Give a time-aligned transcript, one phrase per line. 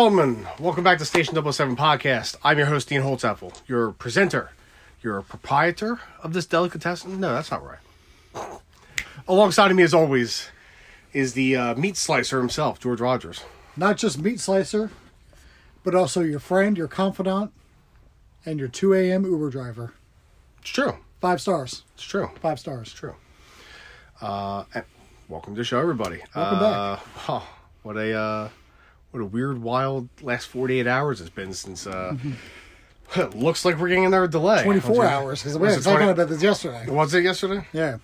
[0.00, 2.34] Gentlemen, welcome back to Station 007 podcast.
[2.42, 4.52] I'm your host, Dean Holtzapfel, your presenter,
[5.02, 7.20] your proprietor of this delicatessen.
[7.20, 8.48] No, that's not right.
[9.28, 10.48] Alongside of me, as always,
[11.12, 13.44] is the uh, meat slicer himself, George Rogers.
[13.76, 14.90] Not just meat slicer,
[15.84, 17.52] but also your friend, your confidant,
[18.46, 19.26] and your 2 a.m.
[19.26, 19.92] Uber driver.
[20.62, 20.96] It's true.
[21.20, 21.82] Five stars.
[21.96, 22.30] It's true.
[22.40, 22.88] Five stars.
[22.88, 23.16] It's true.
[24.22, 24.84] Uh, and
[25.28, 26.22] welcome to the show, everybody.
[26.34, 26.98] Welcome uh,
[27.28, 27.46] Oh,
[27.82, 28.48] what a uh,
[29.10, 31.86] what a weird, wild last 48 hours it's been since.
[31.86, 32.16] Uh,
[33.34, 34.62] looks like we're getting another delay.
[34.62, 36.86] 24 Was hours, because we were talking 20 about this yesterday.
[36.88, 37.66] Was it yesterday?
[37.72, 37.98] Yeah.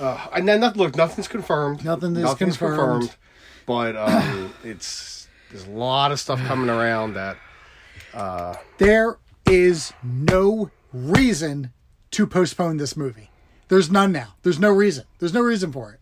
[0.00, 0.82] Uh, and then nothing.
[0.82, 1.84] Look, nothing's confirmed.
[1.84, 3.14] Nothing is Nothing's confirmed.
[3.66, 7.36] But um, it's there's a lot of stuff coming around that
[8.14, 11.72] Uh, There is no reason
[12.12, 13.30] to postpone this movie.
[13.68, 14.34] There's none now.
[14.42, 15.04] There's no reason.
[15.18, 16.00] There's no reason for it.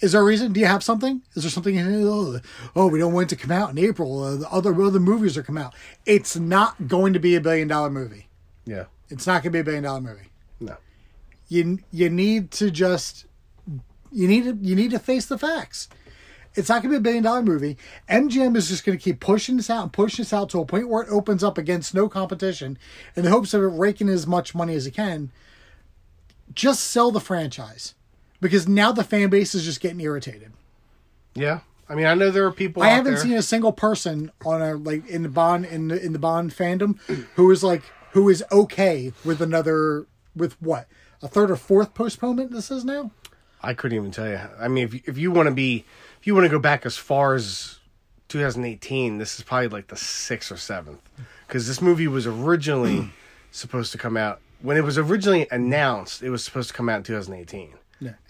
[0.00, 0.52] Is there a reason?
[0.52, 1.22] Do you have something?
[1.34, 1.78] Is there something?
[1.78, 2.40] Oh,
[2.74, 4.22] oh we don't want it to come out in April.
[4.22, 5.74] Uh, the other other movies are come out.
[6.04, 8.28] It's not going to be a billion dollar movie.
[8.66, 10.30] yeah It's not going to be a billion dollar movie.
[10.60, 10.76] no
[11.48, 13.26] you you need to just
[14.10, 15.88] you need to you need to face the facts.
[16.56, 17.76] It's not going to be a billion dollar movie.
[18.08, 20.64] MGM is just going to keep pushing this out and pushing this out to a
[20.64, 22.78] point where it opens up against no competition
[23.16, 25.32] in the hopes of it raking as much money as it can.
[26.54, 27.94] Just sell the franchise
[28.44, 30.52] because now the fan base is just getting irritated.
[31.34, 31.60] yeah.
[31.86, 32.82] I mean, I know there are people.
[32.82, 36.02] I haven't there- seen a single person on a like in the bond in the
[36.02, 36.98] in the bond fandom
[37.36, 37.82] who is like
[38.12, 40.86] who is okay with another with what
[41.20, 43.10] a third or fourth postponement this is now.
[43.62, 44.40] I couldn't even tell you.
[44.58, 45.84] I mean, if you- if you want to be,
[46.20, 47.80] if you want to go back as far as
[48.28, 51.00] 2018, this is probably like the sixth or seventh,
[51.46, 53.10] because this movie was originally
[53.50, 56.22] supposed to come out when it was originally announced.
[56.22, 57.74] It was supposed to come out in 2018.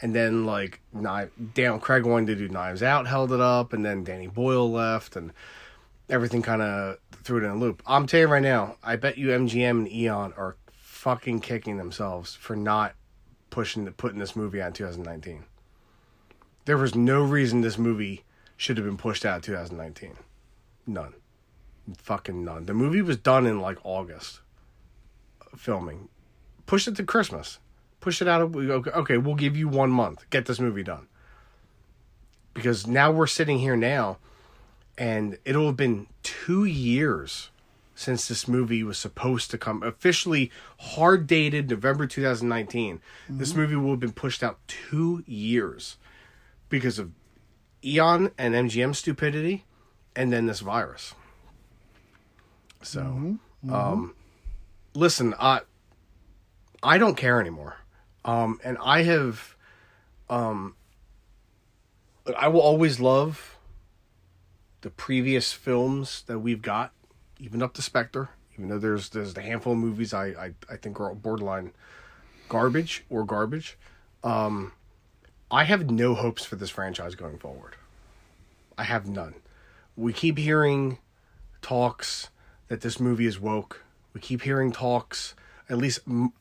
[0.03, 3.85] And then like Knife, Dan Craig wanted to do Knives Out, held it up, and
[3.85, 5.33] then Danny Boyle left, and
[6.09, 7.83] everything kind of threw it in a loop.
[7.87, 12.35] I'm telling you right now, I bet you MGM and Eon are fucking kicking themselves
[12.35, 12.95] for not
[13.51, 15.45] pushing the, putting this movie out in 2019.
[16.67, 18.25] There was no reason this movie
[18.57, 20.17] should have been pushed out in 2019.
[20.87, 21.15] None.
[21.99, 22.67] Fucking none.
[22.67, 24.41] The movie was done in like August.
[25.43, 26.09] uh, Filming.
[26.67, 27.59] Push it to Christmas.
[28.05, 28.43] Push it out.
[28.43, 30.29] of- we go, Okay, we'll give you one month.
[30.29, 31.09] Get this movie done.
[32.53, 34.19] Because now we're sitting here now,
[34.99, 37.49] and it'll have been two years
[37.95, 40.51] since this movie was supposed to come officially
[40.81, 43.01] hard dated November 2019.
[43.27, 43.59] This mm-hmm.
[43.59, 45.97] movie will have been pushed out two years
[46.69, 47.11] because of
[47.83, 49.65] Eon and MGM stupidity
[50.15, 51.15] and then this virus.
[52.83, 53.73] So, mm-hmm.
[53.73, 55.01] um, mm-hmm.
[55.01, 55.61] listen, I,
[56.83, 57.79] I don't care anymore.
[58.25, 59.55] Um, and I have,
[60.31, 60.77] um,
[62.37, 63.59] I will always love
[64.81, 66.93] the previous films that we've got,
[67.39, 68.31] even up to Spectre.
[68.57, 71.73] Even though there's there's a handful of movies I I, I think are borderline
[72.49, 73.77] garbage or garbage.
[74.23, 74.73] Um,
[75.51, 77.75] I have no hopes for this franchise going forward.
[78.79, 79.35] I have none.
[79.97, 80.99] We keep hearing
[81.63, 82.31] talks
[82.69, 83.83] that this movie is woke.
[84.13, 85.35] We keep hearing talks,
[85.69, 86.01] at least.
[86.07, 86.33] m-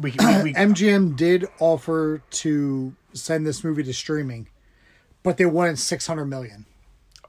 [0.00, 4.48] We, we, we MGM did offer to send this movie to streaming,
[5.22, 6.66] but they wanted six hundred million.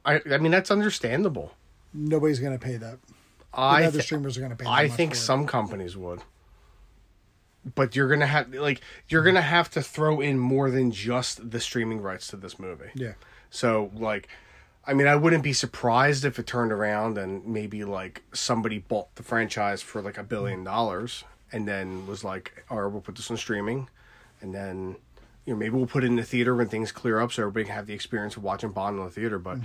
[0.05, 1.53] I, I mean that's understandable.
[1.93, 2.99] Nobody's going to pay that.
[3.53, 4.63] I The other thi- streamers are to pay.
[4.63, 5.19] That I think for it.
[5.19, 6.21] some companies would.
[7.75, 11.59] But you're gonna have like you're gonna have to throw in more than just the
[11.59, 12.89] streaming rights to this movie.
[12.95, 13.13] Yeah.
[13.51, 14.27] So like
[14.87, 19.13] I mean I wouldn't be surprised if it turned around and maybe like somebody bought
[19.13, 23.15] the franchise for like a billion dollars and then was like, all right, we'll put
[23.15, 23.89] this on streaming.
[24.41, 24.95] And then
[25.45, 27.65] you know, maybe we'll put it in the theater when things clear up so everybody
[27.65, 29.39] can have the experience of watching Bond in the theater.
[29.39, 29.59] But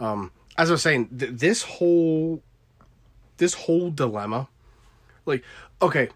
[0.00, 2.42] um as I was saying, th- this whole
[3.36, 4.48] this whole dilemma
[5.24, 5.44] like
[5.80, 6.08] okay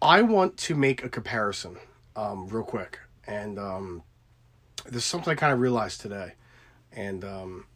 [0.00, 1.76] i want to make a comparison
[2.16, 2.98] um real quick.
[3.26, 4.02] And um
[4.86, 6.34] there's something i kind of realized today.
[6.92, 7.66] And um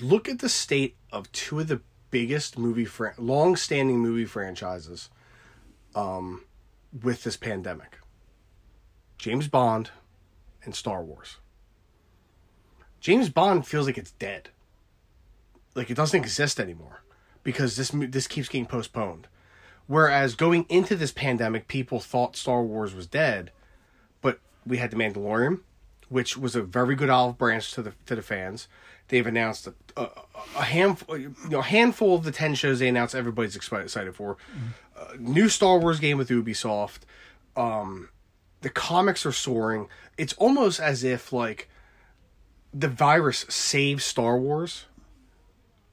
[0.00, 1.80] look at the state of two of the
[2.10, 5.08] biggest movie fran- long-standing movie franchises
[5.94, 6.44] um
[7.02, 7.98] with this pandemic
[9.18, 9.90] james bond
[10.64, 11.36] and star wars
[13.00, 14.50] james bond feels like it's dead
[15.74, 17.02] like it doesn't exist anymore
[17.42, 19.28] because this this keeps getting postponed.
[19.86, 23.50] Whereas going into this pandemic, people thought Star Wars was dead,
[24.20, 25.60] but we had the Mandalorian,
[26.08, 28.68] which was a very good olive branch to the to the fans.
[29.08, 30.08] They've announced a, a,
[30.56, 33.14] a handful, you know, handful of the ten shows they announced.
[33.14, 34.36] Everybody's excited excited for.
[35.00, 37.00] Uh, new Star Wars game with Ubisoft.
[37.56, 38.10] Um,
[38.60, 39.88] the comics are soaring.
[40.18, 41.68] It's almost as if like
[42.74, 44.84] the virus saved Star Wars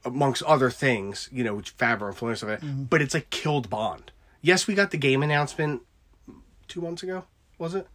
[0.04, 4.12] amongst other things, you know, which Favreau and Filoni stuff, but it's like killed Bond.
[4.40, 5.82] Yes, we got the game announcement
[6.68, 7.24] two months ago,
[7.58, 7.88] was it?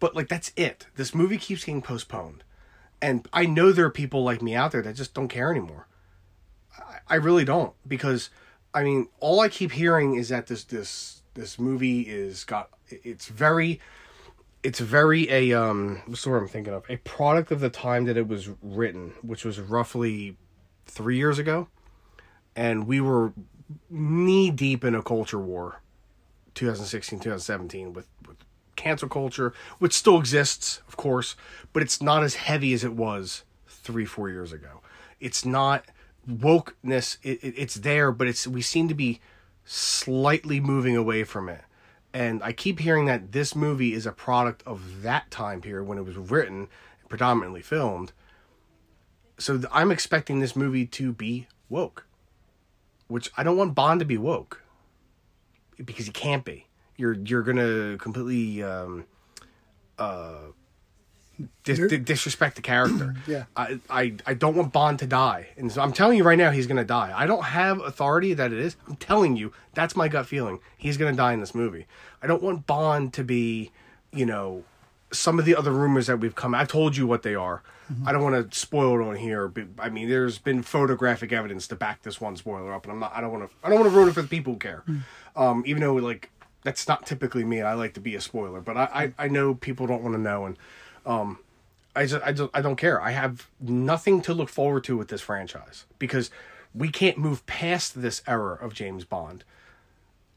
[0.00, 0.86] But like that's it.
[0.96, 2.44] This movie keeps getting postponed,
[3.02, 5.88] and I know there are people like me out there that just don't care anymore.
[6.78, 8.30] I, I really don't because,
[8.76, 13.26] I mean, all I keep hearing is that this this this movie is got it's
[13.26, 13.80] very
[14.62, 18.04] it's very a um what's the word I'm thinking of a product of the time
[18.04, 20.36] that it was written, which was roughly
[20.84, 21.68] three years ago,
[22.54, 23.32] and we were
[23.88, 25.80] knee deep in a culture war,
[26.54, 28.36] 2016 2017 with with
[28.76, 31.34] cancel culture, which still exists, of course,
[31.72, 34.82] but it's not as heavy as it was three four years ago.
[35.18, 35.86] It's not
[36.28, 37.18] wokeness.
[37.22, 39.20] It, it, it's there, but it's we seem to be
[39.64, 41.62] slightly moving away from it.
[42.12, 45.98] And I keep hearing that this movie is a product of that time period when
[45.98, 46.68] it was written,
[47.08, 48.12] predominantly filmed.
[49.38, 52.06] So th- I'm expecting this movie to be woke,
[53.06, 54.62] which I don't want Bond to be woke
[55.84, 56.66] because he can't be.
[56.96, 59.04] You're you're gonna completely um,
[59.98, 60.52] uh,
[61.64, 63.14] dis- disrespect the character.
[63.26, 63.44] Yeah.
[63.56, 66.50] I, I I don't want Bond to die, and so I'm telling you right now,
[66.50, 67.12] he's gonna die.
[67.14, 68.76] I don't have authority that it is.
[68.86, 70.60] I'm telling you, that's my gut feeling.
[70.76, 71.86] He's gonna die in this movie.
[72.22, 73.72] I don't want Bond to be,
[74.12, 74.64] you know,
[75.12, 76.54] some of the other rumors that we've come.
[76.54, 77.62] I've told you what they are.
[78.04, 79.46] I don't want to spoil it on here.
[79.46, 82.98] But, I mean, there's been photographic evidence to back this one spoiler up, and I'm
[82.98, 83.12] not.
[83.14, 83.56] I don't want to.
[83.62, 84.82] I don't want to ruin it for the people who care.
[85.36, 86.30] Um, even though like
[86.64, 87.62] that's not typically me.
[87.62, 90.20] I like to be a spoiler, but I I, I know people don't want to
[90.20, 90.56] know, and
[91.06, 91.38] um,
[91.94, 93.00] I just I don't I don't care.
[93.00, 96.30] I have nothing to look forward to with this franchise because
[96.74, 99.44] we can't move past this era of James Bond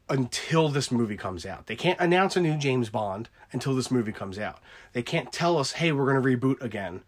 [0.08, 1.66] until this movie comes out.
[1.66, 4.58] They can't announce a new James Bond until this movie comes out.
[4.92, 7.02] They can't tell us, "Hey, we're going to reboot again."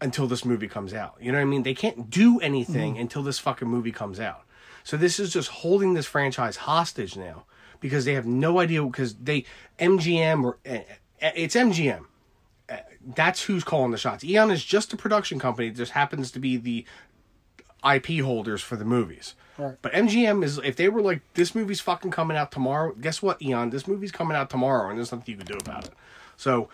[0.00, 1.14] until this movie comes out.
[1.20, 1.62] You know what I mean?
[1.62, 4.44] They can't do anything until this fucking movie comes out.
[4.84, 7.44] So this is just holding this franchise hostage now
[7.80, 9.44] because they have no idea because they
[9.78, 10.80] MGM or uh,
[11.20, 12.04] it's MGM.
[13.14, 14.24] That's who's calling the shots.
[14.24, 15.68] Eon is just a production company.
[15.68, 16.84] That just happens to be the
[17.88, 19.34] IP holders for the movies.
[19.58, 19.76] Right.
[19.80, 22.94] But MGM is if they were like this movie's fucking coming out tomorrow.
[23.00, 23.70] Guess what, Eon?
[23.70, 25.92] This movie's coming out tomorrow, and there's nothing you can do about it.
[26.36, 26.68] So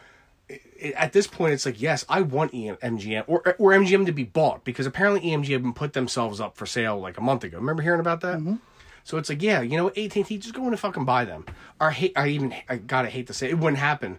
[0.48, 4.12] it, at this point, it's like yes, I want EM, MGM or or MGM to
[4.12, 7.44] be bought because apparently MGM have been put themselves up for sale like a month
[7.44, 7.58] ago.
[7.58, 8.38] Remember hearing about that?
[8.38, 8.56] Mm-hmm.
[9.04, 11.24] So it's like yeah, you know, AT and T just go in and fucking buy
[11.24, 11.46] them.
[11.80, 14.18] Or hate, I even I gotta hate to say it, it wouldn't happen.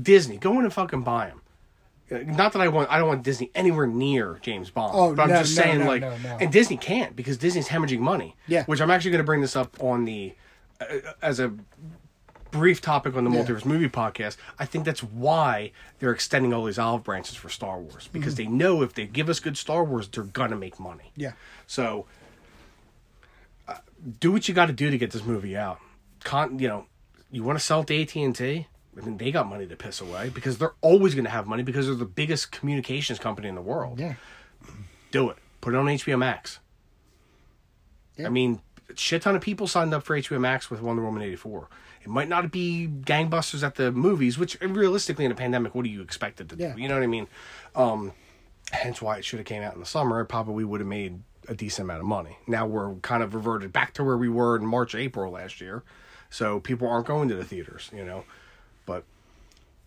[0.00, 1.40] Disney, go in and fucking buy them.
[2.36, 4.92] Not that I want, I don't want Disney anywhere near James Bond.
[4.94, 8.00] Oh, but I'm no, just no, saying, no, like, and Disney can't because Disney's hemorrhaging
[8.00, 8.36] money.
[8.46, 8.64] Yeah.
[8.66, 10.34] Which I'm actually going to bring this up on the,
[10.80, 10.84] uh,
[11.22, 11.54] as a
[12.50, 13.42] brief topic on the Yeah.
[13.44, 14.36] multiverse movie podcast.
[14.58, 18.46] I think that's why they're extending all these olive branches for Star Wars because they
[18.46, 21.12] know if they give us good Star Wars, they're gonna make money.
[21.16, 21.32] Yeah.
[21.66, 22.04] So,
[23.66, 23.76] uh,
[24.20, 25.78] do what you got to do to get this movie out.
[26.24, 26.84] Con, you know,
[27.30, 28.66] you want to sell it to AT and T.
[28.96, 31.62] I mean, they got money to piss away because they're always going to have money
[31.62, 33.98] because they're the biggest communications company in the world.
[33.98, 34.14] Yeah.
[35.10, 35.36] Do it.
[35.62, 36.58] Put it on HBO Max.
[38.16, 38.26] Yeah.
[38.26, 41.22] I mean, a shit ton of people signed up for HBO Max with Wonder Woman
[41.22, 41.68] 84.
[42.02, 45.90] It might not be gangbusters at the movies, which realistically in a pandemic, what do
[45.90, 46.74] you expect it to Yeah.
[46.74, 46.80] do?
[46.82, 47.28] You know what I mean?
[47.74, 48.12] Um,
[48.72, 50.20] hence why it should have came out in the summer.
[50.20, 52.38] It probably would have made a decent amount of money.
[52.46, 55.82] Now we're kind of reverted back to where we were in March, April last year.
[56.28, 58.24] So people aren't going to the theaters, you know.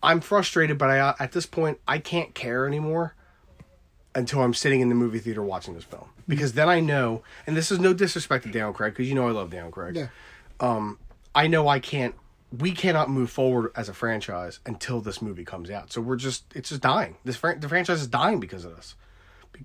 [0.02, 3.14] I'm frustrated, but I uh, at this point I can't care anymore
[4.14, 7.56] until I'm sitting in the movie theater watching this film because then I know, and
[7.56, 9.96] this is no disrespect to Daniel Craig because you know I love Daniel Craig.
[9.96, 10.08] Yeah.
[10.60, 10.98] Um,
[11.34, 12.14] I know I can't.
[12.56, 15.92] We cannot move forward as a franchise until this movie comes out.
[15.92, 17.16] So we're just it's just dying.
[17.24, 18.94] This fran- the franchise is dying because of this.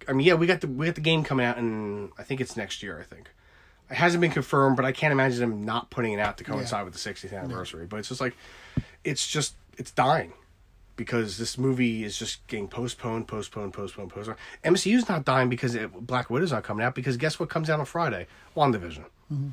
[0.08, 2.42] I mean, yeah, we got the we got the game coming out and I think
[2.42, 3.00] it's next year.
[3.00, 3.30] I think
[3.90, 6.86] it hasn't been confirmed, but I can't imagine them not putting it out to coincide
[6.86, 7.86] with the 60th anniversary.
[7.86, 8.36] But it's just like
[9.04, 10.34] it's just it's dying
[10.96, 14.38] because this movie is just getting postponed, postponed, postponed, postponed.
[14.64, 17.80] MCU's not dying because it, Black Widow's not coming out because guess what comes out
[17.80, 18.28] on Friday?
[18.56, 19.06] WandaVision.
[19.32, 19.50] Mm-hmm.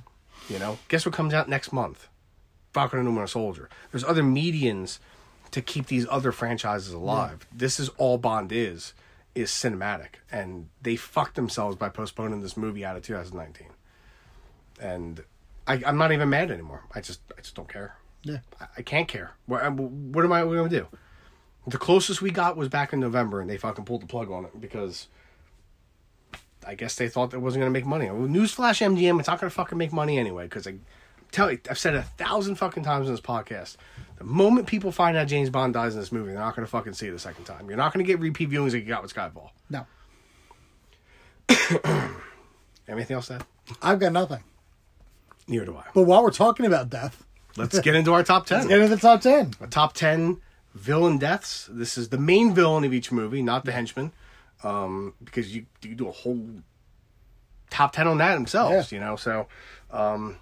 [0.48, 2.08] You know, guess what comes out next month?
[2.72, 3.68] Falcon and the Winter Soldier.
[3.90, 4.98] There's other medians
[5.50, 7.46] to keep these other franchises alive.
[7.54, 8.92] This is all Bond is
[9.34, 13.68] is cinematic, and they fucked themselves by postponing this movie out of 2019.
[14.80, 15.24] And
[15.66, 16.84] I, I'm not even mad anymore.
[16.94, 17.96] I just I just don't care.
[18.22, 18.38] Yeah.
[18.60, 19.32] I, I can't care.
[19.46, 20.86] What, uh, what am I going to do?
[21.66, 24.44] The closest we got was back in November, and they fucking pulled the plug on
[24.44, 25.08] it because
[26.66, 28.06] I guess they thought it wasn't going to make money.
[28.06, 30.84] Newsflash MGM, it's not going to fucking make money anyway because I'm
[31.30, 33.76] tell you, I've said it a thousand fucking times in this podcast.
[34.16, 36.70] The moment people find out James Bond dies in this movie, they're not going to
[36.70, 37.68] fucking see it a second time.
[37.68, 39.50] You're not going to get repeat viewings like you got with Skyfall.
[39.70, 39.86] No,
[42.88, 43.44] Anything else to add?
[43.82, 44.42] I've got nothing.
[45.46, 45.84] Neither do I.
[45.94, 47.24] But while we're talking about death,
[47.58, 48.68] Let's get into our top 10.
[48.68, 49.52] get into the top ten.
[49.60, 50.40] A top 10
[50.74, 51.68] villain deaths.
[51.70, 54.12] This is the main villain of each movie, not the henchman.
[54.62, 56.40] Um, because you, you do a whole
[57.70, 58.96] top 10 on that themselves, Yeah.
[58.98, 59.16] you know?
[59.16, 59.46] So,
[59.90, 60.36] um,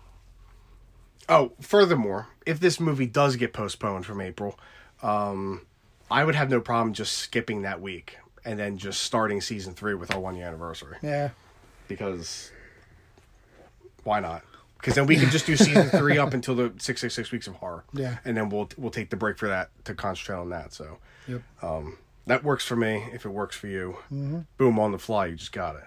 [1.29, 4.59] oh, furthermore, if this movie does get postponed from April,
[5.03, 5.67] um,
[6.11, 9.95] I would have no problem just skipping that week and then just starting season three
[9.95, 10.97] with our one year anniversary.
[11.03, 11.31] Yeah,
[11.89, 12.51] Because
[14.05, 14.43] why not?
[14.79, 17.47] Because then we can just do season three up until the six six six weeks
[17.47, 17.85] of horror.
[17.93, 18.19] Yeah.
[18.25, 20.73] and then we'll we'll take the break for that to concentrate on that.
[20.73, 21.43] So yep.
[21.63, 23.07] um, that works for me.
[23.13, 24.41] If it works for you, Mm-hmm.
[24.59, 25.27] boom on the fly.
[25.27, 25.85] You just got it.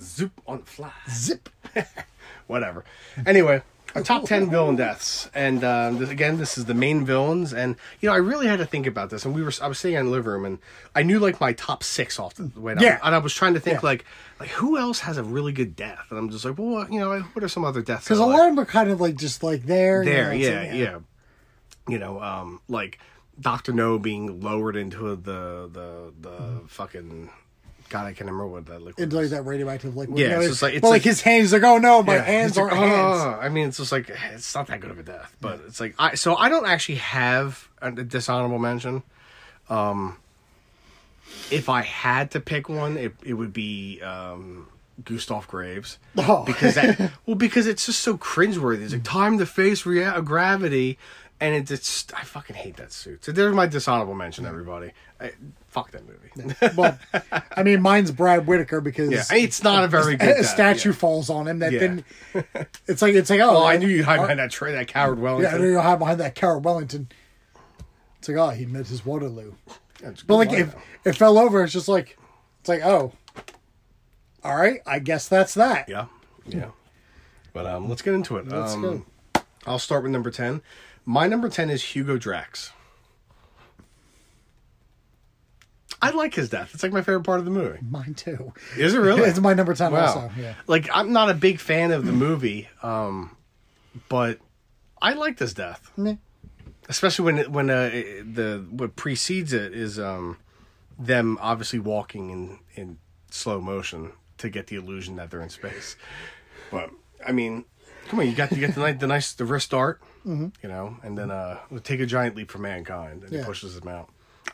[0.00, 0.92] Zoop on the fly.
[1.10, 1.48] Zip.
[2.46, 2.84] Whatever.
[3.26, 3.62] Anyway,
[3.94, 7.52] our top ten villain deaths, and um, this, again, this is the main villains.
[7.52, 9.24] And you know, I really had to think about this.
[9.24, 10.58] And we were, I was sitting in the living room, and
[10.94, 12.74] I knew like my top six off the way.
[12.74, 12.82] down.
[12.82, 12.98] Yeah.
[13.02, 13.88] And I was trying to think Yeah.
[13.88, 14.04] like,
[14.38, 16.06] like who else has a really good death?
[16.10, 18.04] And I'm just like, well, you know, what are some other deaths?
[18.04, 20.02] Because a lot of them are kind of like just like there.
[20.02, 20.98] you there, know, it's yeah, like, yeah,
[21.88, 22.98] You know, um, like
[23.40, 27.30] Doctor No being lowered into the the the fucking.
[27.90, 29.02] God, I can't remember what that liquid.
[29.02, 30.18] Into like that radioactive liquid.
[30.18, 32.22] Yeah, know, it's like- it's but like, like- his hands like, oh no, my Yeah,
[32.22, 33.18] hands aren't like, hands.
[33.20, 35.78] "Oh," I mean, it's just like it's not that good of a death, but it's
[35.80, 36.14] like I.
[36.14, 39.02] So I don't actually have a dishonorable mention.
[39.68, 40.16] Um,
[41.50, 44.68] if I had to pick one, it it would be um,
[45.04, 46.44] Gustav Graves Oh.
[46.44, 48.82] because that well because it's just so cringeworthy.
[48.82, 50.98] It's like time to face rea- gravity,
[51.40, 53.24] and it's, it's I fucking hate that suit.
[53.24, 54.92] So there's my dishonorable mention, everybody.
[55.18, 55.32] I,
[55.68, 56.54] fuck that movie.
[56.76, 56.98] well,
[57.56, 60.94] I mean, mine's Brad Whitaker because yeah, it's not a very good a statue yeah.
[60.94, 61.60] falls on him.
[61.60, 61.80] That Yeah.
[61.80, 62.04] then
[62.86, 65.18] it's like it's like oh, Oh, I knew you'd hide behind that tray, that coward
[65.18, 65.54] Yeah, Wellington.
[65.54, 67.08] I knew you hide behind that Carol Wellington.
[68.18, 69.54] It's like oh, he met his Waterloo.
[70.04, 72.18] A But like if it fell over, it's just like
[72.60, 73.12] it's like oh,
[74.44, 75.88] all right, I guess that's that.
[75.88, 76.06] Yeah,
[76.46, 76.70] yeah.
[77.52, 78.46] But um, let's get into it.
[78.46, 79.42] Let's um, go.
[79.66, 80.62] I'll start with number ten.
[81.04, 82.72] My number ten is Hugo Drax.
[86.02, 86.70] I like his death.
[86.72, 87.78] It's like my favorite part of the movie.
[87.82, 88.52] Mine too.
[88.76, 89.22] Is it really?
[89.28, 90.06] it's my number ten wow.
[90.06, 90.30] also.
[90.38, 90.54] Yeah.
[90.66, 93.36] Like I'm not a big fan of the movie, um,
[94.08, 94.38] but
[95.02, 95.90] I like this death,
[96.88, 100.38] especially when it, when uh, the what precedes it is um,
[100.98, 102.98] them obviously walking in in
[103.30, 105.96] slow motion to get the illusion that they're in space.
[106.70, 106.90] But
[107.26, 107.64] I mean,
[108.08, 109.74] come on, you got to get the nice the nice the wrist
[110.24, 113.76] dart, you know, and then uh, take a giant leap for mankind, and he pushes
[113.76, 114.08] him out.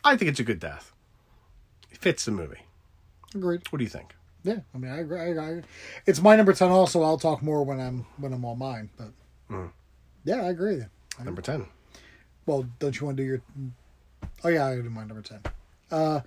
[0.05, 0.93] I think it's a good death.
[1.91, 2.61] It fits the movie.
[3.35, 3.63] Agreed.
[3.71, 4.15] What do you think?
[4.45, 5.19] Yeah, I mean, I agree.
[5.39, 5.63] I.
[6.07, 6.69] It's my number ten.
[6.71, 8.91] Also, I'll talk more when I'm when I'm on mine.
[8.97, 9.09] But
[9.51, 9.71] Mm.
[10.25, 10.83] yeah, I agree.
[11.25, 11.67] Number ten.
[12.47, 13.41] Well, don't you want to do your?
[14.45, 15.41] Oh yeah, I do my number ten.
[15.91, 16.21] Uh,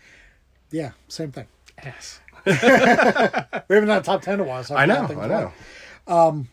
[0.71, 1.47] yeah, same thing.
[1.83, 2.19] Yes.
[2.45, 4.63] We haven't a top ten in a while.
[4.63, 5.07] So I know.
[5.07, 5.53] think I know.
[6.07, 6.45] it.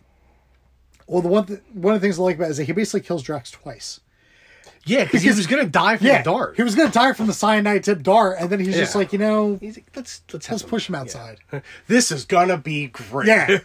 [1.07, 2.73] Well, the one th- one of the things I like about it is that he
[2.73, 4.01] basically kills Drax twice.
[4.85, 6.57] Yeah, because he was gonna die from Yeah, the dart.
[6.57, 9.13] he was going to die from the cyanide tip dart, and then he's just like,
[9.13, 11.01] you know, He's like, let's let's, let's push him yeah.
[11.01, 11.39] outside.
[11.89, 13.27] This is gonna be great.
[13.27, 13.59] Yeah,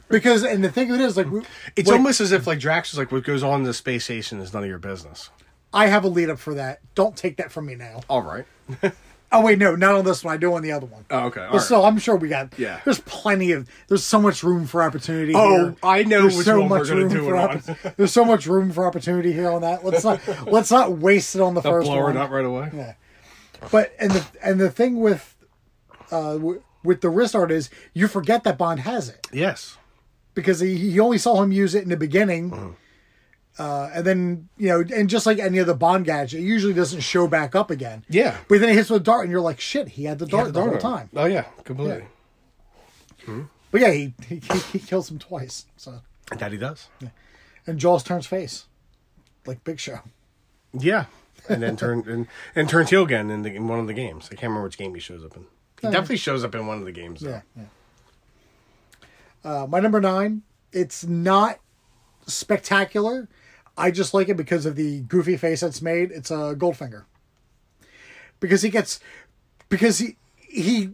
[0.10, 1.26] because and the thing of it is, like,
[1.74, 4.04] It's like, almost as if like Drax is like, what goes on in the space
[4.04, 5.30] station is none of your business.
[5.72, 6.80] I have a lead up for that.
[6.94, 8.00] Don't take that from me now.
[8.08, 8.44] All right.
[9.30, 10.32] Oh wait, no, not on this one.
[10.32, 11.04] I do on the other one.
[11.10, 11.40] Oh, okay.
[11.42, 11.62] All But right.
[11.62, 12.58] still, I'm sure we got.
[12.58, 12.80] Yeah.
[12.84, 13.68] There's plenty of.
[13.88, 15.34] There's so much room for opportunity.
[15.36, 15.76] Oh, here.
[15.82, 18.46] I know There's which so one we're much room do for opp- There's so much
[18.46, 19.84] room for opportunity here on that.
[19.84, 22.16] Let's not let's not waste it on the They'll first blow one.
[22.16, 22.70] it up right away.
[22.74, 22.94] Yeah.
[23.70, 25.34] But and the and the thing with
[26.10, 29.76] uh w- with the wrist art is you forget that Bond has it Yes.
[30.32, 32.50] because he, he only saw him use it in the beginning.
[32.50, 32.70] Mm-hmm.
[33.58, 37.00] Uh, and then you know, and just like any other Bond gadget, it usually doesn't
[37.00, 38.04] show back up again.
[38.08, 38.36] Yeah.
[38.48, 40.46] But then it hits with a dart, and you're like, "Shit, he had the dart
[40.46, 42.04] Yeah, the whole time." Oh yeah, completely.
[43.70, 44.40] But yeah, he, he
[44.72, 45.66] he kills him twice.
[45.76, 46.00] So
[46.36, 46.88] That he does.
[47.66, 48.66] and Jaws turns face,
[49.44, 49.98] like Big Show.
[50.72, 51.06] Yeah.
[51.48, 54.26] And then turn and, and turns heel again in, the, in one of the games.
[54.26, 55.44] I can't remember which game he shows up in.
[55.80, 57.20] He Oh, definitely shows up in one of the games.
[57.20, 57.30] Though.
[57.30, 57.64] Yeah, yeah.
[59.62, 60.42] Uh, my number nine.
[60.72, 61.58] It's not
[62.26, 63.28] spectacular.
[63.78, 66.10] I just like it because of the goofy face that's made.
[66.10, 67.04] It's a Goldfinger.
[68.40, 69.00] Because he gets,
[69.68, 70.90] because he he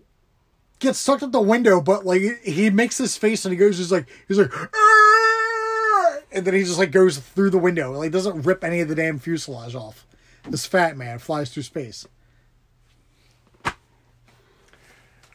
[0.79, 3.93] gets stuck at the window, but like he makes this face and he goes, he's
[3.93, 7.93] like he's like, "Arr!" and then he just like goes through the window.
[7.93, 10.07] Like doesn't rip any of the damn fuselage off.
[10.49, 12.07] This fat man flies through space.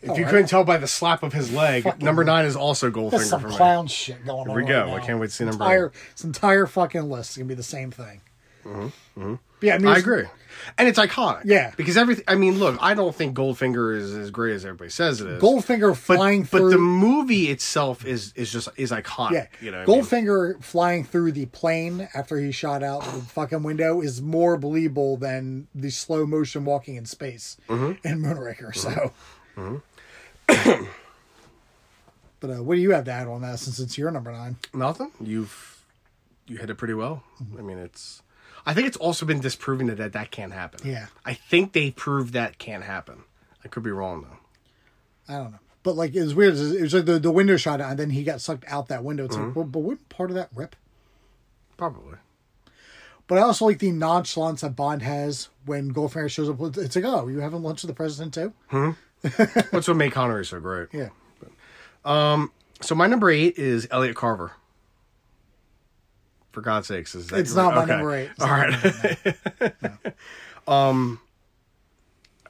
[0.01, 0.29] If you right.
[0.31, 3.23] couldn't tell by the slap of his leg, Fucking- number nine is also That's Goldfinger
[3.25, 3.55] some for me.
[3.55, 4.63] clown shit going Here on.
[4.63, 4.85] we go.
[4.85, 5.91] right I can't wait to see number entire, eight.
[6.15, 8.21] This entire fucking list is gonna be the same thing.
[8.65, 8.81] Mm-hmm,
[9.21, 9.35] mm-hmm.
[9.61, 10.23] Yeah, I mean, I it's- agree.
[10.77, 11.43] And it's iconic.
[11.45, 11.71] Yeah.
[11.77, 15.21] Because everything, I mean, look, I don't think Goldfinger is as great as everybody says
[15.21, 15.41] it is.
[15.41, 16.69] Goldfinger but, flying but through.
[16.71, 19.31] the movie itself is is just is iconic.
[19.31, 20.03] yeah, You know what I mean?
[20.03, 25.15] Goldfinger flying through the plane after he shot out the fucking window is more believable
[25.17, 28.05] than the slow motion walking in space Mm-hmm.
[28.07, 28.73] in Moonraker.
[28.75, 29.13] Mm-hmm.
[29.55, 29.81] So,
[32.39, 34.57] but uh, what do you have to add on that since it's your number nine?
[34.73, 35.11] Nothing.
[35.21, 35.83] You've
[36.47, 37.23] you hit it pretty well.
[37.57, 38.21] I mean, it's.
[38.65, 40.81] I think it's also been disproven that that, that can't happen.
[40.87, 41.07] Yeah.
[41.25, 43.23] I think they proved that can't happen.
[43.63, 45.33] I could be wrong though.
[45.33, 45.59] I don't know.
[45.83, 46.55] But like it was weird.
[46.55, 49.03] It was like the, the window shot out, and then he got sucked out that
[49.03, 49.25] window.
[49.25, 49.47] It's Mm-hmm.
[49.47, 50.75] like, well, but wouldn't part of that rip?
[51.77, 52.17] Probably.
[53.27, 56.59] But I also like the nonchalance that Bond has when Goldfinger shows up.
[56.77, 58.53] It's like, oh, you having lunch with the president too?
[59.71, 60.89] That's what made Connery so great.
[60.93, 61.09] Yeah.
[62.05, 64.53] um So my number eight is Elliot Carver.
[66.51, 67.91] For God's sakes, is that It's not my okay.
[67.91, 68.29] number eight.
[68.31, 70.07] It's All right.
[70.67, 71.19] um,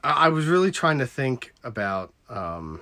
[0.02, 2.12] I I was really trying to think about.
[2.28, 2.80] Um,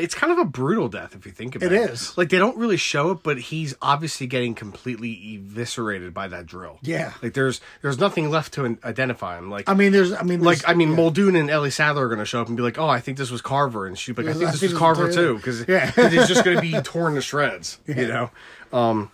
[0.00, 1.90] it's kind of a brutal death if you think about It it.
[1.90, 2.16] is.
[2.16, 6.78] Like they don't really show it, but he's obviously getting completely eviscerated by that drill.
[6.82, 7.12] Yeah.
[7.22, 9.50] Like there's there's nothing left to identify him.
[9.50, 12.18] Like I mean, there's, I mean, like I mean, Muldoon and Ellie Sattler are going
[12.20, 14.26] to show up and be like, "Oh, I think this was Carver," and she'd like,
[14.26, 15.92] "I think I this think was Carver was too," because Yeah.
[15.96, 18.30] it's just going to be torn to shreds, you know.
[18.72, 19.10] Um,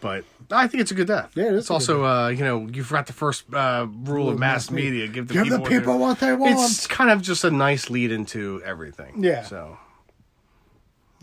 [0.00, 1.30] but I think it's a good death.
[1.34, 4.38] Yeah, it is it's also uh, you know you forgot the first uh, rule of
[4.38, 6.52] mass media: give the Give people the people what they want.
[6.52, 9.22] It's kind of just a nice lead into everything.
[9.22, 9.42] Yeah.
[9.42, 9.78] So,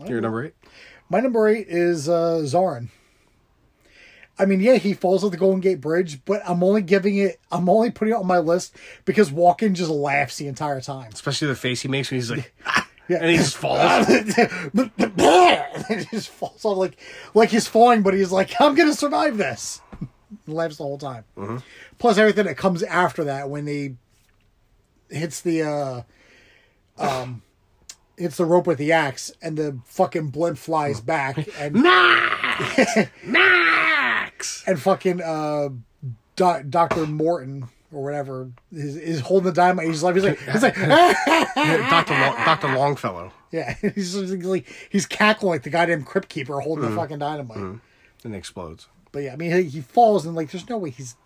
[0.08, 0.54] your number eight.
[1.08, 2.88] My number eight is uh, Zorin.
[4.38, 7.38] I mean, yeah, he falls at the Golden Gate Bridge, but I'm only giving it,
[7.52, 11.10] I'm only putting it on my list because Walken just laughs the entire time.
[11.12, 12.54] Especially the face he makes when he's like,
[13.10, 13.16] Yeah.
[13.22, 13.80] and he just falls.
[14.08, 14.28] and
[15.88, 16.96] he just falls off like,
[17.34, 19.80] like he's falling, but he's like, I'm gonna survive this.
[20.46, 21.24] laughs the whole time.
[21.98, 23.96] Plus everything that comes after that when he
[25.10, 26.02] hits the, uh,
[26.98, 27.42] um,
[28.20, 34.64] hits the rope with the axe, and the fucking blimp flies back, and Max, Max.
[34.66, 35.70] and fucking uh,
[36.36, 39.86] Doctor Morton or whatever is, is holding the dynamite.
[39.88, 43.74] He's like, he's like, he's like, Doctor Long, Doctor Longfellow, yeah.
[43.94, 46.94] He's like he's cackling like the goddamn crypt keeper holding Mm-hmm.
[46.94, 47.56] the fucking dynamite.
[47.58, 47.80] and
[48.24, 48.86] it explodes.
[49.12, 51.16] But yeah, I mean, he, he falls and like, there's no way he's.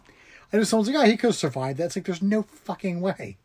[0.53, 1.79] I know someone's like, oh, he could have survived.
[1.79, 3.37] That's like, there's no fucking way.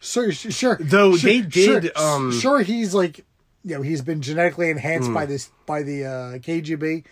[0.00, 0.78] Sure, sure.
[0.80, 3.24] Though sure, they did, sure, um, sure, he's like,
[3.64, 7.04] you know, he's been genetically enhanced by this by the uh, KGB,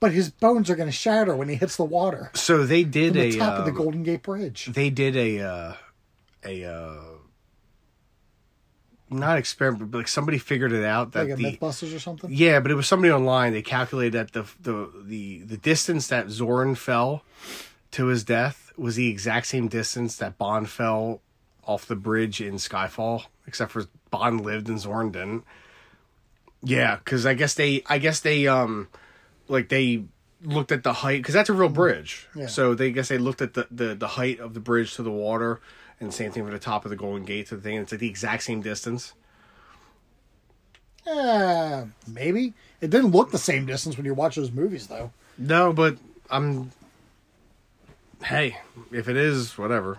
[0.00, 2.30] but his bones are going to shatter when he hits the water.
[2.34, 4.66] So they did From a the top of the um, Golden Gate Bridge.
[4.66, 5.72] they did a uh,
[6.44, 6.94] a uh,
[9.08, 12.30] not experiment, but like somebody figured it out that Like a the Mythbusters or something.
[12.32, 13.52] yeah, but it was somebody online.
[13.52, 17.22] They calculated that the the the the distance that Zorin fell
[17.92, 21.22] to his death was the exact same distance that Bond fell
[21.66, 25.44] off the bridge in Skyfall, except for Bond lived and Zorin didn't.
[26.62, 28.88] Yeah, because I guess they I guess they um
[29.48, 30.04] like they
[30.42, 32.28] looked at the height because that's a real bridge.
[32.34, 32.46] Yeah.
[32.46, 35.10] So they guess they looked at the, the the height of the bridge to the
[35.10, 35.60] water,
[36.00, 37.76] and same thing for the top of the Golden Gate to the thing.
[37.76, 39.14] It's like the exact same distance.
[41.06, 45.12] Uh, maybe it didn't look the same distance when you watch those movies, though.
[45.38, 45.98] No, but
[46.30, 46.72] I'm.
[48.24, 48.58] Hey,
[48.90, 49.98] if it is, whatever.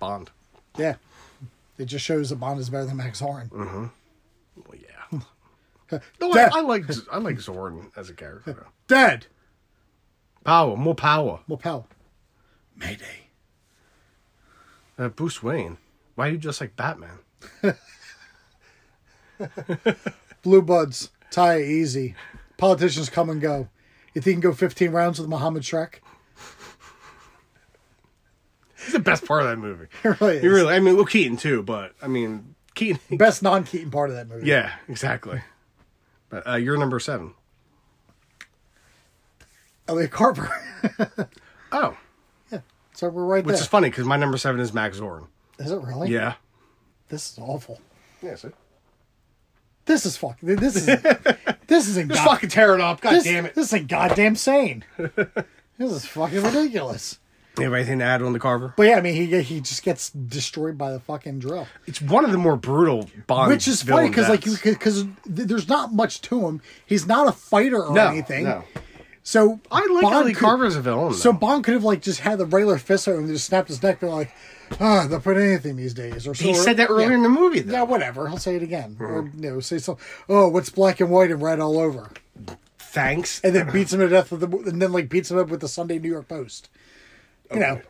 [0.00, 0.30] Bond.
[0.76, 0.96] Yeah,
[1.78, 3.50] it just shows that Bond is better than Max Zorin.
[3.52, 3.90] Well,
[4.72, 5.20] yeah.
[6.20, 8.52] No, I, I like I like Zorin as a character.
[8.52, 8.66] though.
[8.94, 9.26] Dead.
[10.44, 11.40] Power, more power.
[11.46, 11.84] more power.
[12.76, 13.28] Mayday.
[14.98, 15.78] Uh, Bruce Wayne.
[16.14, 17.20] Why are you just like Batman?
[20.42, 21.10] Blue buds.
[21.30, 22.14] Tie it easy.
[22.58, 23.68] Politicians come and go.
[24.14, 26.00] You think you can go 15 rounds with Muhammad Shrek?
[28.88, 29.84] He's the best part of that movie.
[30.04, 30.42] It really is.
[30.42, 30.72] He really.
[30.74, 33.16] I mean, well, Keaton too, but I mean, Keaton.
[33.18, 34.46] Best non Keaton part of that movie.
[34.46, 35.42] Yeah, exactly.
[36.30, 37.34] But uh, you're number seven.
[39.88, 40.50] Elliot Carver.
[41.70, 41.98] Oh,
[42.50, 42.60] Yeah.
[42.94, 43.60] so we're right which there.
[43.62, 45.26] is funny because my number seven is Max Zorin.
[45.58, 46.08] Is it really?
[46.10, 46.34] Yeah.
[47.10, 47.78] This is awful.
[48.22, 48.36] Yeah.
[48.36, 48.48] See?
[49.84, 50.56] This is fucking.
[50.56, 50.86] This is.
[51.66, 52.08] this isn't.
[52.08, 53.02] Just God, fucking tear it up.
[53.02, 53.54] God this, damn it.
[53.54, 54.82] This ain't goddamn sane.
[54.96, 57.18] this is fucking ridiculous.
[57.58, 58.74] You have anything to add on the Carver?
[58.76, 61.66] But yeah, I mean, he he just gets destroyed by the fucking drill.
[61.86, 63.50] It's one of the more brutal Bond.
[63.50, 66.60] Which is funny because like because there's not much to him.
[66.86, 68.44] He's not a fighter or no, anything.
[68.44, 68.64] no.
[69.28, 71.12] So I like Bond Ellie could- a villain.
[71.12, 71.38] So though.
[71.38, 74.10] Bond could have like just had the regular fist and just snapped his neck, and
[74.10, 74.32] like,
[74.80, 76.26] ah, they'll put anything these days.
[76.26, 77.16] Or so, he said that earlier yeah.
[77.16, 77.60] in the movie.
[77.60, 77.72] Though.
[77.74, 78.26] Yeah, whatever.
[78.26, 80.02] He'll say it again, or you know, say something.
[80.30, 82.10] Oh, what's black and white and red all over,
[82.78, 83.42] Thanks.
[83.42, 85.60] and then beats him to death with the, and then like beats him up with
[85.60, 86.70] the Sunday New York Post.
[87.52, 87.80] You know,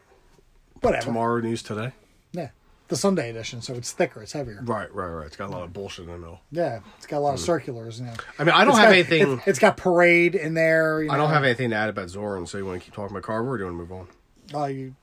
[0.81, 1.05] whatever.
[1.05, 1.93] Tomorrow News Today.
[2.33, 2.51] Yeah,
[2.89, 4.61] the Sunday edition, so it's thicker, it's heavier.
[4.63, 5.27] Right, right, right.
[5.27, 6.41] It's got a lot of bullshit in the middle.
[6.53, 7.99] Yeah, it's got a lot of circulars.
[8.01, 9.33] You know, I mean, I don't It's have got- anything.
[9.39, 11.03] it- it's got parade in there.
[11.03, 11.15] You know.
[11.15, 12.47] I don't have anything to add about Zorin.
[12.47, 14.09] So you want to keep talking about Carver, or do you want to move on?
[14.55, 14.95] Oh, you,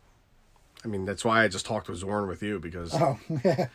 [0.83, 3.67] I mean, that's why I just talked with Zorin with you because oh, yeah.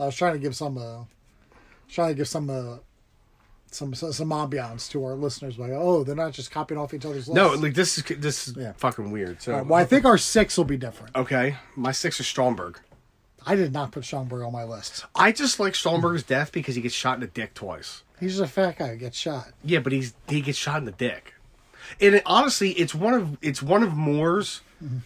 [0.00, 1.04] I was trying to give some, uh,
[1.88, 2.78] trying to give some, uh,
[3.74, 5.58] some some ambiance to our listeners.
[5.58, 7.34] Like, oh, they're not just copying off each other's lists.
[7.34, 8.72] no, like this is this is Yeah.
[8.76, 9.40] fucking weird.
[9.42, 11.14] So right, well, I think our six will be different.
[11.16, 12.78] okay, my six is Stromberg.
[13.44, 15.04] I did not put Stromberg on my list.
[15.16, 18.02] I just like Stromberg's death because he gets shot in the dick twice.
[18.20, 19.48] He's just a fat guy who gets shot.
[19.64, 21.34] Yeah, but he's he gets shot in the dick.
[22.00, 24.60] And it, honestly, it's one of it's one of Moore's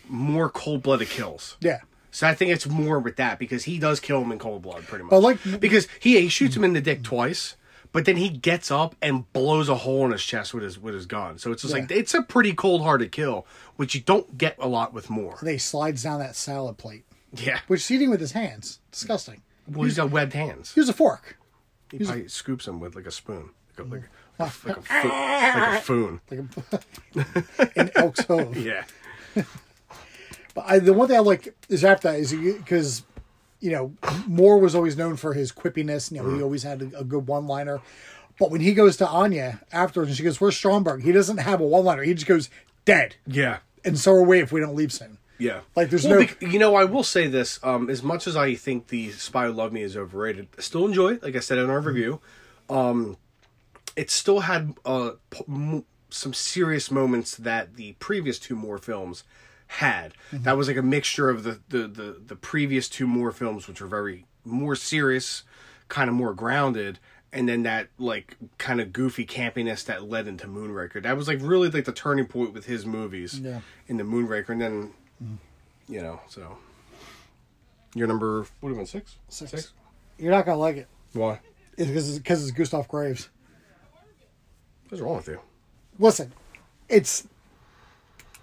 [0.08, 1.56] more cold blooded kills.
[1.60, 1.80] Yeah.
[2.10, 4.84] So I think it's more with that because he does kill him in cold blood,
[4.84, 5.10] pretty much.
[5.10, 7.56] But like- because he he shoots him in the dick twice,
[7.96, 10.92] but then he gets up and blows a hole in his chest with his with
[10.92, 11.38] his gun.
[11.38, 14.68] So it's just like it's a pretty cold hearted kill, which you don't get a
[14.68, 15.38] lot with Moore.
[15.40, 18.80] Then he slides down that salad plate, Yeah, which he's eating with his hands.
[18.90, 19.40] Disgusting.
[19.66, 20.74] well, he's got webbed hands.
[20.76, 21.38] Use a fork.
[21.90, 24.02] He probably scoops him with like a spoon, like a like
[24.38, 26.20] a, like a, fo- like a foon.
[26.30, 27.24] Like
[27.64, 28.58] a, in elk's hove.
[28.58, 28.84] Yeah,
[30.54, 33.04] But I, the one thing I like is after that is because,
[33.60, 33.92] you know,
[34.26, 36.10] Moore was always known for his quippiness.
[36.12, 37.80] You know, he always had a, a good one liner.
[38.38, 41.02] But when he goes to Anya afterwards and she goes, Where's Stromberg?
[41.02, 42.02] He doesn't have a one liner.
[42.02, 42.50] He just goes,
[42.84, 43.16] Dead.
[43.26, 43.58] yeah.
[43.84, 45.18] And so are we if we don't leave soon.
[45.38, 45.60] Yeah.
[45.74, 47.58] Like, there's Well, no- you know, I will say this.
[47.62, 50.86] Um, as much as I think the Spy Who Loved Me is overrated, I still
[50.86, 51.22] enjoy it.
[51.22, 52.20] Like I said in our review,
[52.68, 53.16] um,
[53.96, 59.24] it still had uh, p- m- some serious moments that the previous two Moore films
[59.68, 60.14] had.
[60.32, 63.80] That was like a mixture of the, the, the, the previous two Moore films, which
[63.80, 65.42] were very more serious,
[65.88, 66.98] kind of more grounded,
[67.32, 71.02] and then that like kind of goofy campiness that led into Moonraker.
[71.02, 73.60] That was like really like the turning point with his movies Yeah.
[73.88, 74.92] in the Moonraker, and then
[75.88, 76.56] you know, so
[77.94, 79.16] your number what have been six?
[79.28, 79.72] Six.
[80.18, 80.88] You're not to like it.
[81.12, 81.40] Why?
[81.76, 83.28] It's because it's, 'cause it's Gustav Graves.
[84.88, 85.40] What's wrong with you?
[85.98, 86.32] Listen,
[86.88, 87.26] it's.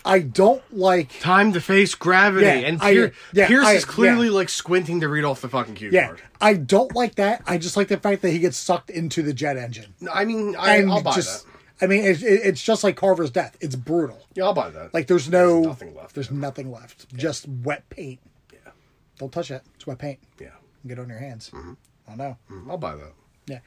[0.06, 1.20] I don't like.
[1.20, 4.34] Time to face gravity, Yeah, and I- yeah, Pierce I- is clearly yeah.
[4.34, 6.22] like squinting to read off the fucking cue Yeah, card.
[6.42, 7.42] I don't like that.
[7.48, 9.94] I just like the fact that he gets sucked into the jet engine.
[10.13, 11.52] I mean, I, I'll buy just, that.
[11.82, 13.58] I mean, it, it, it's just like Carver's death.
[13.62, 14.22] It's brutal.
[14.36, 14.94] Yeah, I'll buy that.
[14.94, 16.16] Like there's no, There's nothing left.
[16.16, 17.16] There's nothing left.
[17.16, 18.20] Just wet paint.
[18.52, 18.72] yeah,
[19.18, 19.63] Don't touch it.
[19.76, 20.20] It's wet paint.
[20.39, 20.50] yeah,
[20.86, 21.50] Get it on your hands.
[21.54, 21.74] Mm-hmm.
[22.10, 22.38] I know.
[22.52, 23.13] Mm, I'll buy that.
[23.48, 23.60] Yeah,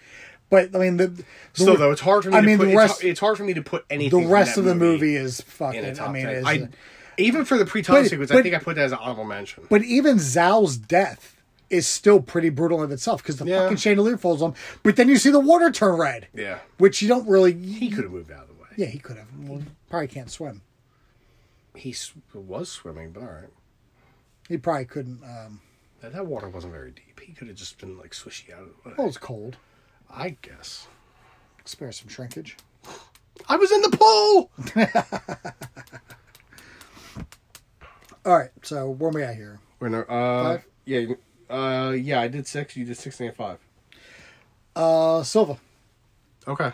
[0.51, 2.37] but I mean the, Still though, it's hard for me.
[2.37, 4.23] I to mean, put, the it's rest- har- it's, hard for me to put anything.
[4.23, 5.99] The rest of the movie in is fucking.
[6.01, 6.35] I mean, 10.
[6.35, 6.69] is, I,
[7.19, 9.65] even for the pre-title sequence, but- I think I put that as an honorable mention.
[9.71, 11.33] but even Zao's death
[11.71, 13.63] is still pretty brutal in itself because the Yeah.
[13.63, 14.55] fucking chandelier falls on.
[14.85, 17.53] But then you see the water turn red, yeah, which you don't really.
[17.55, 18.69] he could have moved out of the way.
[18.77, 19.27] Yeah, he could have.
[19.41, 20.63] Well, probably can't swim.
[21.75, 23.51] He s- was swimming, but all right.
[24.49, 25.23] He probably couldn't.
[25.25, 25.61] Um,
[26.03, 27.19] That, that water wasn't very deep.
[27.21, 28.95] He could have just been like swishy out of the way.
[28.97, 29.57] well, it's cold.
[30.11, 30.87] I guess.
[31.65, 32.57] Spare some shrinkage.
[33.49, 34.51] I was in the pool.
[38.25, 39.61] All right, so where am we at here?
[39.81, 40.67] Wait, no, uh, Five?
[40.85, 41.07] yeah,
[41.49, 42.21] uh, yeah.
[42.21, 42.77] I did six.
[42.77, 43.59] You did six and five.
[44.75, 45.59] Uh, Silva.
[46.49, 46.73] Okay.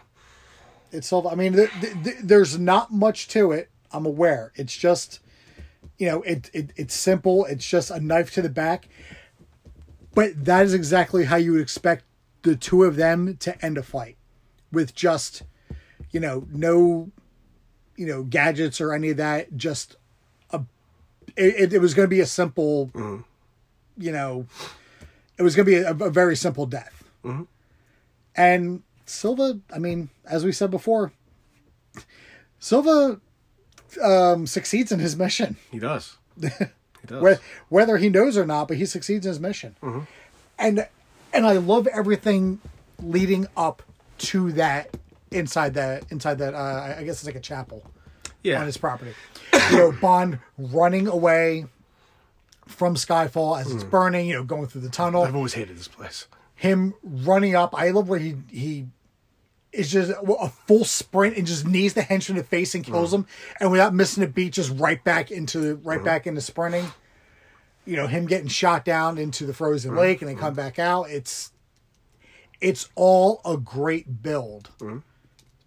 [0.93, 1.29] It's Silva.
[1.29, 3.71] I mean, th- th- th- there's not much to it.
[3.93, 4.53] I'm aware.
[4.57, 5.21] It's just,
[5.99, 7.45] you know, it, it it's simple.
[7.47, 8.89] It's just a knife to the back.
[10.15, 12.05] But that is exactly how you would expect
[12.43, 14.17] the two of them to end a fight,
[14.71, 15.43] with just,
[16.11, 17.11] you know, no,
[17.97, 19.57] you know, gadgets or any of that.
[19.57, 19.97] Just
[20.51, 20.63] a,
[21.37, 23.23] it, it, was going to be a simple, mm-hmm.
[23.97, 24.47] you know,
[25.39, 27.05] it was going to be a, a very simple death.
[27.25, 27.45] Mm-hmm.
[28.35, 31.13] And Silva, I mean, as we said before,
[32.59, 33.21] Silva
[34.03, 36.17] um, succeeds in his mission, He does.
[37.03, 37.41] He does.
[37.69, 38.69] Whether he knows or not.
[38.69, 40.03] But he succeeds in his mission, mm-hmm.
[40.57, 40.87] and
[41.33, 42.61] and I love everything
[43.03, 43.83] leading up
[44.19, 44.97] to that
[45.31, 46.55] inside that inside that.
[46.55, 47.85] Uh, I guess it's like a chapel
[48.43, 48.61] yeah.
[48.61, 49.13] on his property.
[49.71, 51.67] you know, Bond running away
[52.67, 54.29] from Skyfall as it's burning.
[54.29, 55.23] You know, going through the tunnel.
[55.23, 56.27] I've always hated this place.
[56.55, 57.75] him running up.
[57.77, 58.87] I love where he he
[59.73, 63.13] is just a full sprint and just knees the henchman in the face and kills
[63.13, 63.27] him,
[63.59, 66.93] and without missing a beat, just right back into right back into sprinting.
[67.85, 71.11] You know him getting shot down into the frozen lake and then come back out.
[71.11, 71.53] It's
[72.61, 74.99] it's all a great build mm-hmm.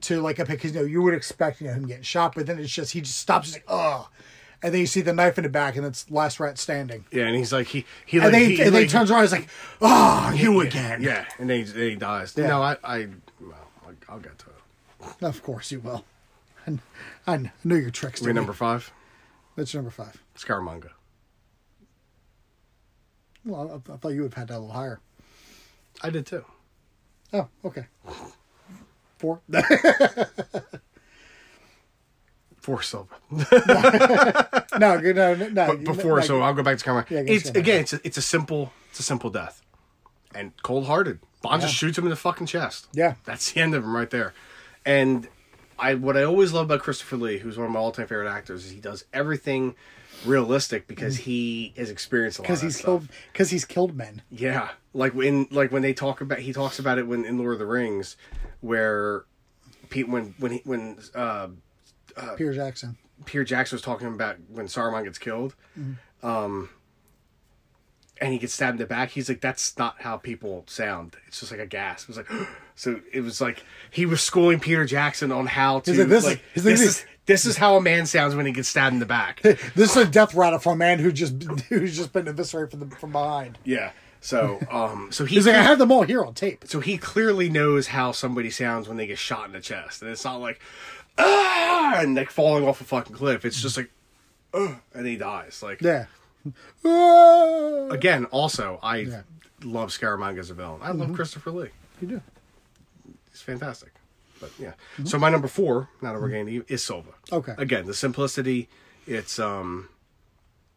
[0.01, 2.47] to like a because you know you would expect you know him getting shot, but
[2.47, 4.09] then it's just he just stops, like oh,
[4.63, 7.25] and then you see the knife in the back, and it's last rat standing, Yeah,
[7.25, 9.21] and he's like he he like and then he, he, and he like, turns around,
[9.21, 9.49] he's like
[9.81, 12.33] oh, you yeah, again, Yeah, and then he, then he dies.
[12.35, 12.47] Yeah.
[12.47, 13.07] No, I I
[13.41, 13.57] well,
[14.09, 15.23] I'll- get to it.
[15.23, 16.05] of course you will.
[16.65, 16.79] I,
[17.27, 18.21] I know your tricks.
[18.21, 18.39] We're Timmy.
[18.39, 18.91] number five,
[19.55, 20.23] That's your number five.
[20.37, 20.91] Scaramanga.
[23.45, 24.99] Well, I, I thought you would have had that a little higher.
[26.01, 26.43] I did too.
[27.33, 27.85] Oh, okay.
[29.17, 29.41] Four.
[32.59, 33.15] For Silva.
[34.79, 35.49] no, good, no, no.
[35.53, 37.11] but before, no, so I'll go back to Scaramanga.
[37.11, 39.61] Yeah, it's again, it's a, it's a simple, it's a simple death,
[40.33, 41.19] and cold hearted.
[41.43, 42.87] Bond just shoots him in the fucking chest.
[42.91, 43.15] Yeah.
[43.23, 44.33] that's the end of him right there.
[44.83, 45.27] And
[45.77, 48.65] I, what I always love about Christopher Lee, who's one of my all-time favorite actors,
[48.65, 49.75] is he does everything
[50.25, 52.47] realistic because he has experienced a lot.
[52.47, 54.21] because he's that killed because he's killed men.
[54.31, 57.53] Yeah, like when like when they talk about he talks about it when in Lord
[57.53, 58.15] of the Rings,
[58.61, 59.25] where
[59.89, 61.47] Pete when when he when uh
[62.37, 62.97] Peter Jackson.
[63.25, 65.55] Peter Jackson was talking about when Saruman gets killed,
[66.21, 66.69] um,
[68.21, 69.09] and he gets stabbed in the back.
[69.11, 71.15] He's like, "That's not how people sound.
[71.27, 72.29] It's just like a gas." It was like,
[72.75, 76.25] so it was like he was schooling Peter Jackson on how to He's like, this
[76.25, 78.99] like, this this- is this is how a man sounds when he gets stabbed in
[78.99, 79.41] the back.
[79.75, 82.89] This is a death rattle for a man who just who's just been eviscerated from
[82.89, 83.57] the, from behind.
[83.63, 83.91] yeah.
[84.21, 86.63] So um so he He's like, I have them all here on tape.
[86.67, 90.09] so he clearly knows how somebody sounds when they get shot in the chest, and
[90.09, 90.59] it's not like
[91.17, 93.45] ah and like falling off a fucking cliff.
[93.45, 93.89] It's just like
[94.53, 95.61] Ugh, and he dies.
[95.61, 96.05] Like Yeah.
[96.85, 97.87] Ah!
[97.91, 99.21] again, also I Yeah.
[99.63, 100.79] love Scaramanga as a villain.
[100.83, 101.69] I love Christopher Lee.
[102.01, 102.21] You do.
[103.31, 103.93] He's fantastic.
[104.57, 105.05] But yeah.
[105.05, 107.11] So my number four, not we're getting is Silva.
[107.31, 107.53] Okay.
[107.57, 108.69] Again, the simplicity.
[109.07, 109.89] It's um,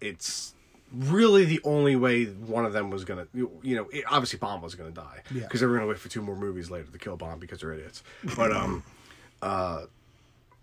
[0.01, 0.55] it's
[0.93, 3.27] really the only way one of them was gonna.
[3.35, 5.43] You you know, it, obviously Bond was gonna die Yeah.
[5.43, 7.73] because they were gonna wait for two more movies later to kill Bond because they're
[7.73, 8.03] idiots.
[8.37, 8.83] But um,
[9.43, 9.83] uh.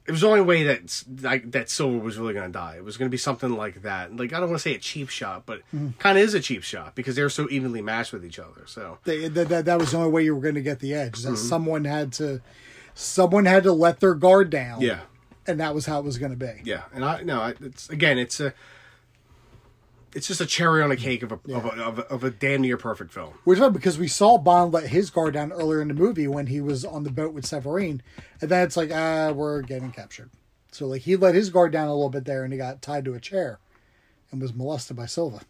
[0.08, 2.76] It was the only way that like that Silver was really going to die.
[2.78, 4.16] It was going to be something like that.
[4.16, 5.62] Like I don't want to say a cheap shot, but
[5.98, 8.66] kind of is a cheap shot because they're so evenly matched with each other.
[8.68, 10.94] So They, that, that, that was the only way you were going to get the
[10.94, 11.24] edge.
[11.24, 11.48] That Mm-hmm.
[11.48, 12.40] someone had to,
[12.96, 14.82] someone had to let their guard down.
[14.82, 15.02] yeah,
[15.46, 16.62] and that was how it was going to be.
[16.64, 18.54] Yeah, and I no, it's again, it's a,
[20.14, 22.32] it's just a cherry on a cake of a of, a, of a of a
[22.32, 23.34] damn near perfect film.
[23.44, 26.48] Which is because we saw Bond let his guard down earlier in the movie when
[26.48, 28.02] he was on the boat with Severine,
[28.42, 30.30] and then it's like, ah, we're getting captured.
[30.72, 33.06] So like he let his guard down a little bit there, and he got tied
[33.06, 33.60] to a chair,
[34.32, 35.42] and was molested by Silva.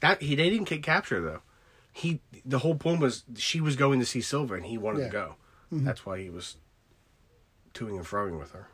[0.00, 1.40] That he they didn't get captured though.
[1.92, 5.06] He the whole point was she was going to see Silva, and he wanted Yeah.
[5.06, 5.34] to go.
[5.82, 6.56] That's why he was
[7.72, 8.68] toing and froing with her.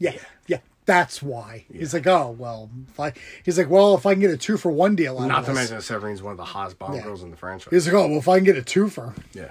[0.00, 1.64] Yeah, yeah, that's why.
[1.72, 3.12] He's like, oh well, if I,
[3.44, 5.52] he's like, well, if I can get a two for one deal out Not to
[5.54, 7.02] mention that Severine's one of the hottest Bond Yeah.
[7.02, 7.68] girls in the franchise.
[7.72, 9.12] He's like, oh well, if I can get a two for.
[9.32, 9.50] yeah,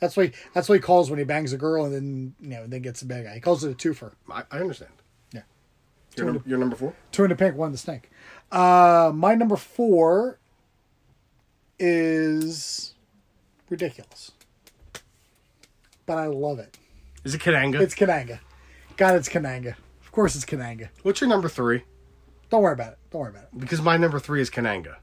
[0.00, 0.32] That's why.
[0.52, 3.02] That's what he calls when he bangs a girl and then you know then gets
[3.02, 3.34] a bad guy.
[3.34, 4.12] He calls it a twofer.
[4.30, 4.90] I, I understand.
[5.32, 5.42] Yeah.
[6.16, 6.92] You're, num- you're number four.
[7.12, 8.10] Two in the pink, one in the snake.
[8.50, 10.38] Uh, my number four
[11.78, 12.94] is
[13.70, 14.32] ridiculous,
[16.06, 16.78] but I love it.
[17.24, 17.80] Is it Kananga?
[17.80, 18.40] It's Kananga.
[18.96, 19.74] God, it's Kananga.
[20.02, 20.88] Of course, it's Kananga.
[21.02, 21.82] What's your number three?
[22.50, 22.98] Don't worry about it.
[23.10, 23.58] Don't worry about it.
[23.58, 24.96] Because my number three is Kananga.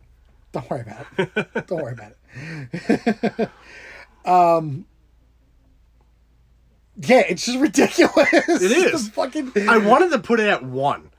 [0.51, 1.33] Don't worry about it.
[1.67, 2.12] Don't worry about
[2.73, 3.49] it.
[4.25, 4.85] um.
[7.01, 8.12] Yeah, it's just ridiculous.
[8.33, 9.09] It is.
[9.09, 9.53] fucking.
[9.69, 11.09] I wanted to put it at one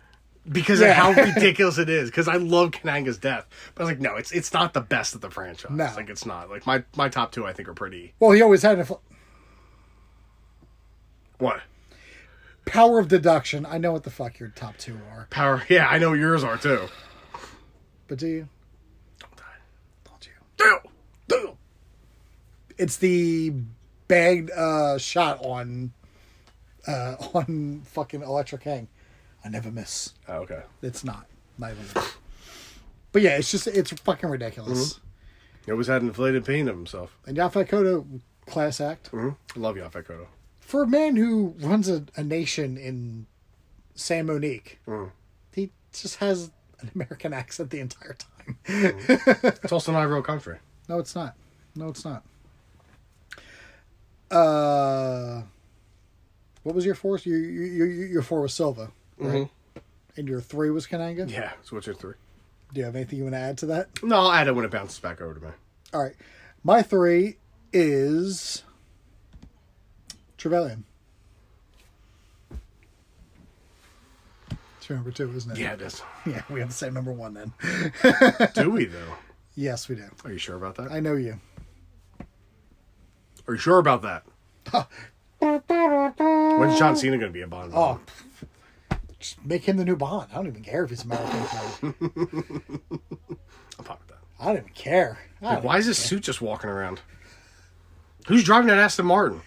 [0.51, 0.88] because Yeah.
[0.90, 2.11] of how ridiculous it is.
[2.11, 5.14] Because I love Kananga's death, but I was like, no, it's it's not the best
[5.14, 5.71] of the franchise.
[5.71, 5.90] No.
[5.97, 6.51] like it's not.
[6.51, 8.12] Like my my top two, I think, are pretty.
[8.21, 8.87] Well, he always had a
[11.40, 11.61] What
[12.70, 13.66] power of deduction.
[13.66, 15.62] I know what the fuck your top two are, power?
[15.68, 16.88] Yeah, I know yours are too.
[18.09, 18.48] but do you?
[19.18, 19.44] Don't die.
[20.05, 20.33] Don't you?
[20.57, 20.79] Damn.
[21.29, 21.55] Damn.
[22.79, 23.53] It's the
[24.09, 25.92] bagged uh, shot on
[26.87, 28.88] uh, on fucking Electric Hang.
[29.44, 30.12] I never miss.
[30.29, 30.62] Oh, okay.
[30.83, 31.26] It's not.
[31.59, 32.03] Not even.
[33.12, 35.00] But yeah, it's just it's fucking ridiculous.
[35.66, 37.16] He always had an inflated pain of himself.
[37.26, 39.59] And Yaphet class act Mm-hmm.
[39.59, 40.26] I love Yaphet.
[40.71, 43.27] For a man who runs a, a nation in
[43.97, 44.79] San Monique.
[44.87, 45.11] Mm.
[45.53, 48.57] He just has an American accent the entire time.
[49.63, 50.59] It's also not a real country.
[50.89, 51.35] No, it's not.
[51.75, 52.23] No, it's not.
[54.31, 55.43] Uh,
[56.63, 57.19] what was your four?
[57.19, 59.49] Your your your, your four was Silva, right?
[60.17, 61.29] And your three was Kananga.
[61.29, 61.53] Yeah.
[61.63, 62.15] So what's your three?
[62.73, 64.03] Do you have anything you want to add to that?
[64.03, 65.51] No, I'll add it when it bounces back over to me.
[65.93, 66.15] All right,
[66.63, 67.37] my three
[67.73, 68.63] is
[70.40, 70.85] Trevelyan.
[74.79, 75.59] It's your number two, isn't it?
[75.59, 76.03] Yeah, it is.
[76.26, 77.53] Yeah, we have the same number one then.
[78.55, 79.14] Do we though?
[79.55, 80.05] yes, we do.
[80.24, 80.90] Are you sure about that?
[80.92, 81.40] I know you.
[83.46, 84.22] Are you sure about that?
[85.38, 87.72] When's John Cena going to be a Bond?
[87.74, 88.00] Oh,
[89.18, 90.29] just make him the new Bond.
[90.33, 91.38] I don't even care if he's American.
[91.83, 91.94] I'm
[93.85, 94.18] fine with that.
[94.38, 95.18] I don't even care.
[95.42, 97.00] I don't why is this suit just walking around?
[98.29, 99.40] Who's driving that Aston Martin?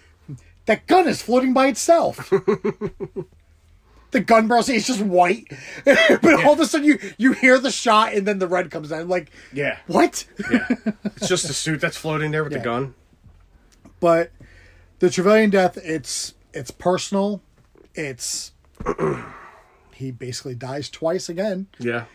[0.65, 2.29] That gun is floating by itself.
[4.11, 5.51] the gun barrel is just white,
[5.85, 8.91] but all of a sudden you you hear the shot and then the red comes
[8.91, 9.07] out.
[9.07, 9.77] Like Yeah.
[9.87, 10.25] what?
[10.51, 10.67] Yeah.
[11.15, 12.59] it's just a suit that's floating there with Yeah.
[12.59, 12.95] the gun.
[13.99, 14.31] but
[14.99, 17.41] the Trevelyan death, it's it's personal.
[17.95, 18.51] It's
[19.93, 22.05] he basically dies twice again Yeah.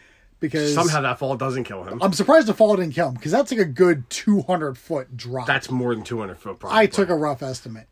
[0.40, 2.00] because Somehow that fall doesn't kill him.
[2.02, 5.46] I'm surprised the fall didn't kill him because that's like a good 200 foot drop.
[5.46, 6.58] That's more than 200 foot.
[6.60, 6.78] Probably.
[6.78, 7.88] I took a rough estimate.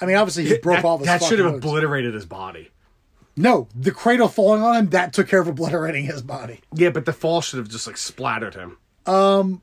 [0.00, 2.70] I mean, obviously he broke that, all the that should have obliterated his body.
[3.36, 6.60] No, the cradle falling on him that took care of obliterating his body.
[6.74, 8.78] Yeah, but the fall should have just like splattered him.
[9.06, 9.62] Um,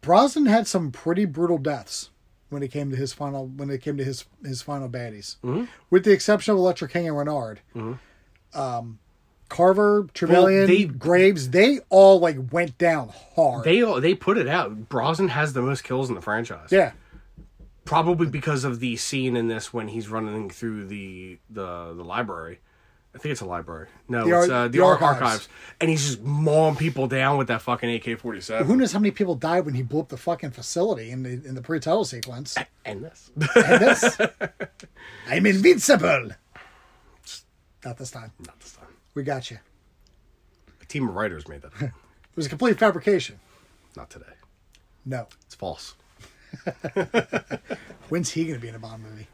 [0.00, 2.10] Brosnan had some pretty brutal deaths
[2.48, 5.64] when it came to his final when it came to his his final baddies, Mm-hmm.
[5.90, 7.60] with the exception of Elektra King and Renard.
[8.54, 8.98] Um,
[9.48, 13.64] Carver, Trevelyan, they- Graves, they all like went down hard.
[13.64, 14.88] They all, they put it out.
[14.88, 16.68] Brosnan has the most kills in the franchise.
[16.70, 16.92] yeah,
[17.86, 22.58] Probably because of the scene in this when he's running through the the, the library.
[23.14, 23.88] I think it's a library.
[24.10, 25.22] No, The it's uh, the, the ar- archives.
[25.22, 25.48] archives.
[25.80, 28.66] And he's just mauling people down with that fucking AK forty seven.
[28.66, 31.30] who knows how many people died when he blew up the fucking facility in the
[31.30, 32.54] in the pre-title sequence?
[32.84, 33.30] And this.
[33.34, 34.18] And this,
[35.30, 36.30] I'm invincible.
[37.84, 38.32] Not this time.
[38.46, 38.88] Not this time.
[39.14, 39.58] We got you.
[40.82, 41.72] A team of writers made that.
[41.82, 43.40] It was a complete fabrication.
[43.96, 44.26] Not today.
[45.06, 45.26] No.
[45.46, 45.94] It's false.
[48.08, 49.26] When's he going to be in a Bond movie?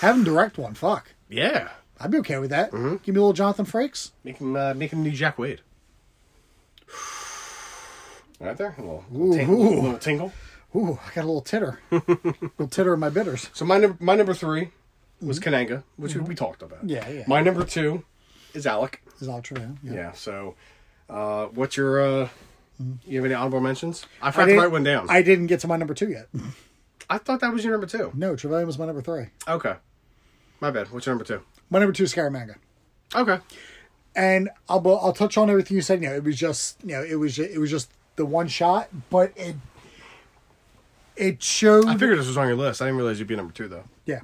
[0.00, 0.74] Have him direct one.
[0.74, 1.14] Fuck.
[1.28, 1.70] Yeah.
[2.00, 2.70] I'd be okay with that.
[2.72, 2.96] Mm-hmm.
[3.02, 4.10] Give me a little Jonathan Frakes.
[4.24, 5.60] Make him uh, make him new Jack Wade.
[8.40, 9.80] Right there, a little, little, ting- Ooh.
[9.82, 10.32] little tingle.
[10.74, 11.78] Ooh, I got a little titter.
[11.90, 13.50] little titter in my bitters.
[13.52, 14.70] So my number my number three
[15.20, 16.80] was Kananga, which we talked about.
[16.80, 16.88] Mm-hmm.
[16.88, 17.24] Yeah, yeah.
[17.28, 18.04] My number two
[18.52, 19.00] is Alec.
[19.20, 19.76] Is all true.
[19.84, 19.92] Yeah.
[19.92, 20.12] Yeah.
[20.12, 20.56] So,
[21.08, 22.00] uh, what's your?
[22.00, 22.28] Uh,
[23.06, 24.04] you have any honorable mentions?
[24.20, 24.28] I.
[24.28, 25.10] I forgot to didn't- write one down.
[25.10, 26.28] I, I didn't get to my number two yet.
[27.10, 28.10] I thought that was your number two.
[28.14, 29.26] No, Trevelyan was my number three.
[29.46, 29.74] Okay,
[30.60, 30.90] my bad.
[30.90, 31.42] What's your number two?
[31.70, 32.56] My number two is Scaramanga.
[33.14, 33.38] Okay.
[34.14, 36.02] And I'll I'll touch on everything you said.
[36.02, 38.46] You know, it was just you know it was ju- it was just the one
[38.48, 39.56] shot, but it
[41.16, 41.86] it showed.
[41.86, 42.80] I figured this was on your list.
[42.80, 43.84] I didn't realize you'd be number two though.
[44.06, 44.20] yeah.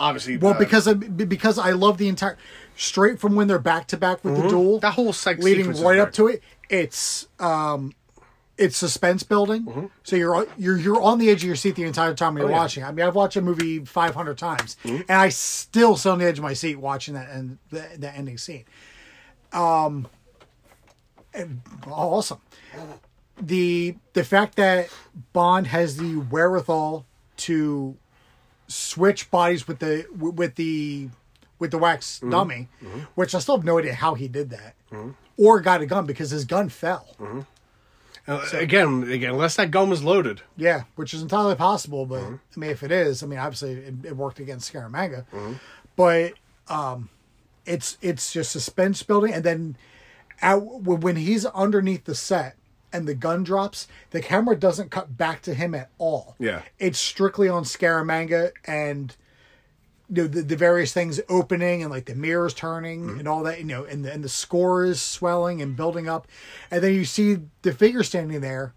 [0.00, 2.38] Obviously, Well, uh, because of, because I love the entire
[2.76, 4.80] straight from when they're back to back with the duel, Mm-hmm.
[4.82, 6.14] that whole sex leading sequence is right up great.
[6.14, 6.42] to it.
[6.68, 7.92] It's um,
[8.56, 9.64] it's suspense building.
[9.64, 9.86] Mm-hmm.
[10.02, 12.48] So you're you're you're on the edge of your seat the entire time you're Oh,
[12.48, 12.54] yeah.
[12.54, 12.62] Mm-hmm.
[12.62, 12.84] watching.
[12.84, 16.38] I mean, I've watched a movie 500 times, and I still sit on the edge
[16.38, 18.64] of my seat watching that and the, the ending scene.
[19.52, 20.06] Um,
[21.86, 22.40] awesome.
[23.40, 24.88] The the fact that
[25.32, 27.06] Bond has the wherewithal
[27.38, 27.96] to
[28.66, 31.08] switch bodies with the with the
[31.58, 32.30] with the wax Mm-hmm.
[32.30, 32.68] dummy,
[33.14, 34.74] which I still have no idea how he did that,
[35.36, 37.16] or got a gun because his gun fell.
[38.26, 40.42] Uh, again, again, unless that gun was loaded.
[40.56, 42.34] Yeah, which is entirely possible, but Mm-hmm.
[42.56, 45.24] I mean, if it is, I mean, obviously it, it worked against Scaramanga,
[45.96, 46.34] but
[46.68, 47.08] um,
[47.64, 49.76] it's it's just suspense building, and then
[50.42, 52.56] out, when he's underneath the set
[52.92, 56.36] and the gun drops, the camera doesn't cut back to him at all.
[56.38, 56.62] Yeah.
[56.78, 59.16] it's strictly on Scaramanga and
[60.10, 63.18] you know, the, the various things opening and like the mirrors turning mm-hmm.
[63.18, 66.26] and all that, you know, and the, and the score is swelling and building up.
[66.70, 68.72] And then you see the figure standing there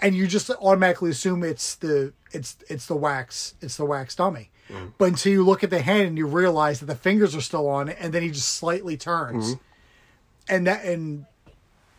[0.00, 4.50] and you just automatically assume it's the, it's, it's the wax, it's the wax dummy.
[4.70, 4.86] Mm-hmm.
[4.98, 7.68] But until you look at the hand and you realize that the fingers are still
[7.68, 9.54] on it and then he just slightly turns.
[9.54, 9.62] Mm-hmm.
[10.48, 11.26] And that, and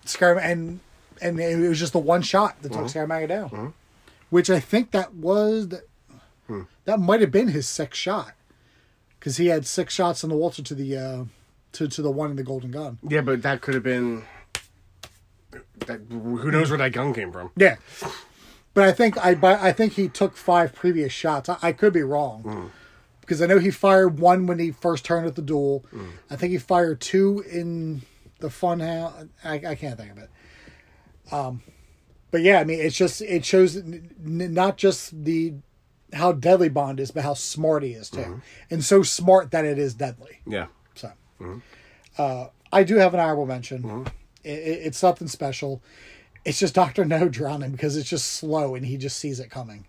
[0.05, 0.79] Scar, and,
[1.21, 3.73] and it was just the one shot that took Scaramanga down,
[4.29, 5.87] which I think that was, that,
[6.47, 6.61] hmm.
[6.85, 8.31] that might have been his sixth shot
[9.27, 11.25] because he had six shots in the Walther to the uh,
[11.73, 12.97] to to the one in the Golden Gun.
[13.05, 14.23] Yeah, but that could have been.
[15.85, 17.51] That, who knows where that gun came from?
[17.57, 17.75] Yeah,
[18.73, 21.49] but I think I but I think he took five previous shots.
[21.49, 22.71] I, I could be wrong
[23.19, 25.83] because I know he fired one when he first turned at the duel.
[26.31, 28.03] I think he fired two in
[28.39, 29.25] the fun house.
[29.43, 30.29] I, I can't think of it.
[31.33, 31.63] Um,
[32.31, 35.55] but yeah, I mean, it's just it shows n- n- not just the
[36.13, 38.37] how deadly Bond is, but how smart he is too, mm-hmm.
[38.69, 40.39] and so smart that it is deadly.
[40.45, 40.67] Yeah.
[40.95, 41.59] So, mm-hmm.
[42.17, 43.83] uh, I do have an honorable mention.
[43.83, 44.03] Mm-hmm.
[44.45, 45.81] I- I- it's something special.
[46.45, 49.85] It's just Doctor No drowning because it's just slow and he just sees it coming,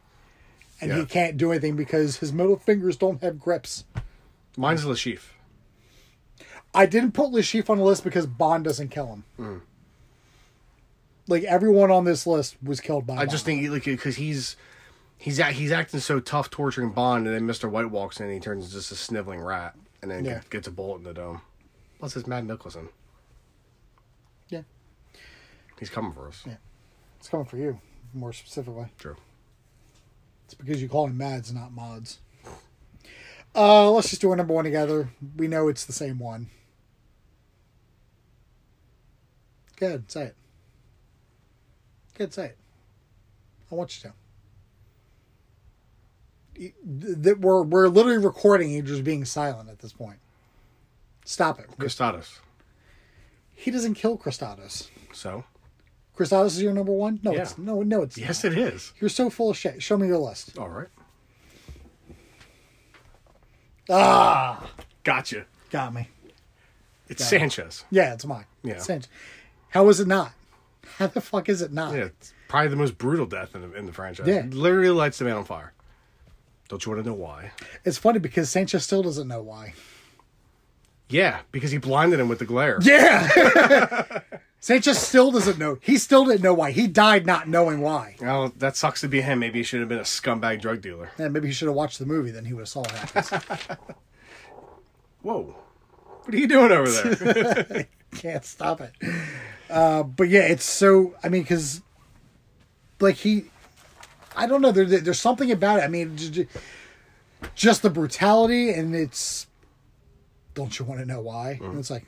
[0.80, 3.84] and he can't do anything because his middle fingers don't have grips.
[4.56, 5.34] Mine's Le Chiffre.
[6.74, 9.24] I didn't put Le Chiffre on the list because Bond doesn't kill him.
[9.38, 9.60] Mm.
[11.28, 13.16] Like everyone on this list was killed by.
[13.16, 14.56] I just think like because he's
[15.18, 18.34] He's act, he's acting so tough, torturing Bond, and then Mister White walks in, and
[18.34, 20.42] he turns into just a sniveling rat, and then Yeah.
[20.48, 21.40] gets a bullet in the dome.
[21.98, 22.88] Plus, it's Mads Mikkelsen.
[24.48, 24.62] Yeah.
[25.78, 26.44] He's coming for us.
[26.46, 26.56] Yeah.
[27.18, 27.80] It's coming for you,
[28.14, 28.86] more specifically.
[28.98, 29.16] True.
[30.44, 32.20] It's because you call him Mads, not Mods.
[33.56, 35.10] Uh, let's just do our number one together.
[35.36, 36.48] We know it's the same one.
[39.76, 40.36] Good, say it.
[42.14, 42.58] Good, say it.
[43.70, 44.14] I want you to.
[46.59, 50.18] Y- th- th- We're we're literally recording you just being silent at this point.
[51.24, 51.66] Stop it.
[51.78, 52.40] Gustatus.
[53.54, 54.88] He doesn't kill Kristatos.
[55.12, 55.44] So
[56.16, 57.20] Kristatos is your number one?
[57.22, 57.42] No, Yeah.
[57.42, 58.52] it's no, no, it's yes, not.
[58.52, 58.92] it is.
[59.00, 59.82] You're so full of shit.
[59.82, 60.56] Show me your list.
[60.59, 60.88] All right.
[63.90, 64.70] Ah,
[65.04, 65.46] Gotcha.
[65.70, 66.09] got me.
[67.09, 67.28] It's Got.
[67.30, 67.84] Sanchez.
[67.90, 68.44] Yeah, it's mine.
[68.62, 68.78] Yeah.
[68.78, 69.06] Cinch.
[69.70, 70.32] How is it not?
[70.98, 71.94] How the fuck is it not?
[71.94, 74.26] Yeah, it's probably the most brutal death in the, in the franchise.
[74.26, 74.44] Yeah.
[74.50, 75.72] Literally lights the man on fire.
[76.68, 77.52] Don't you want to know why?
[77.84, 79.74] It's funny because Sanchez still doesn't know why.
[81.08, 82.78] Yeah, because he blinded him with the glare.
[82.82, 84.20] Yeah.
[84.60, 85.78] Sanchez still doesn't know.
[85.80, 86.72] He still didn't know why.
[86.72, 88.16] He died not knowing why.
[88.20, 89.38] Well, that sucks to be him.
[89.38, 91.10] Maybe he should have been a scumbag drug dealer.
[91.16, 92.30] And maybe he should have watched the movie.
[92.30, 93.30] Then he would have saw what happens.
[95.22, 95.56] Whoa.
[96.22, 97.86] What are you doing over there?
[98.16, 98.92] Can't stop it.
[99.70, 101.14] Uh, but yeah, it's so.
[101.22, 101.80] I mean, because
[103.00, 103.44] like he,
[104.39, 104.72] I don't know.
[104.72, 105.82] There, there- there's something about it.
[105.82, 106.16] I mean,
[107.55, 109.47] just the brutality, and it's.
[110.55, 111.59] Don't you want to know why?
[111.62, 112.07] And it's like.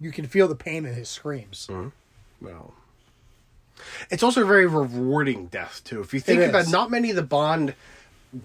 [0.00, 1.66] You can feel the pain in his screams.
[1.70, 1.92] Mm.
[2.40, 2.72] well,
[4.10, 6.00] it's also a very rewarding death too.
[6.00, 7.74] If you think about, not many of the Bond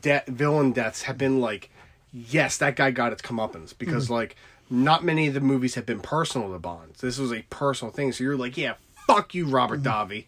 [0.02, 1.70] de- villain deaths have been like,
[2.12, 4.14] yes, that guy got its comeuppance because Mm-hmm.
[4.14, 4.36] like
[4.70, 6.94] not many of the movies have been personal to Bond.
[7.00, 8.74] This was a personal thing, so you're like, yeah,
[9.08, 10.26] fuck you, Robert Davi,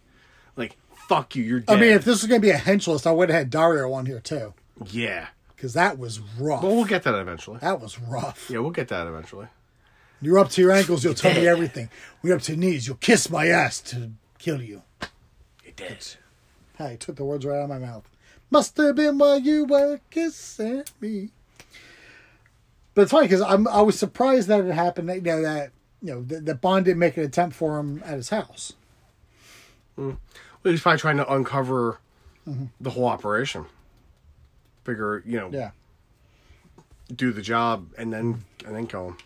[0.56, 1.74] like fuck you, you're dead.
[1.74, 1.78] Mm-hmm.
[1.78, 3.50] I mean, if this was going to be a hench list, I would have had
[3.50, 4.54] Dario on here too,
[4.86, 6.64] yeah, because that was rough.
[6.64, 7.60] Well, we'll get that eventually.
[7.60, 8.50] that was rough.
[8.50, 9.48] Yeah, we'll get that eventually.
[10.22, 11.90] You're up to your ankles, you'll tell me everything.
[12.24, 14.82] We're up to your knees, you'll kiss my ass to kill you.
[15.64, 16.16] It did.
[16.78, 18.10] Hey, took the words right out of my mouth.
[18.50, 21.30] Must have been while you were kissing me.
[22.94, 25.10] But it's funny because I'm I was surprised that it happened.
[25.10, 25.72] That, you know that
[26.02, 28.74] you know that, that Bond didn't make an attempt for him at his house.
[29.96, 30.18] Well,
[30.64, 32.00] he's probably trying to uncover
[32.48, 32.66] Mm-hmm.
[32.80, 33.66] the whole operation.
[34.86, 35.72] Figure, you know, Yeah,
[37.14, 39.18] do the job and then and then kill him.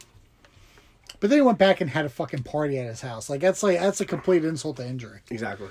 [1.19, 3.29] but then he went back and had a fucking party at his house.
[3.29, 5.19] Like that's like that's a complete insult to injury.
[5.29, 5.67] Exactly.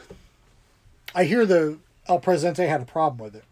[1.13, 3.45] I hear the El Presidente had a problem with it.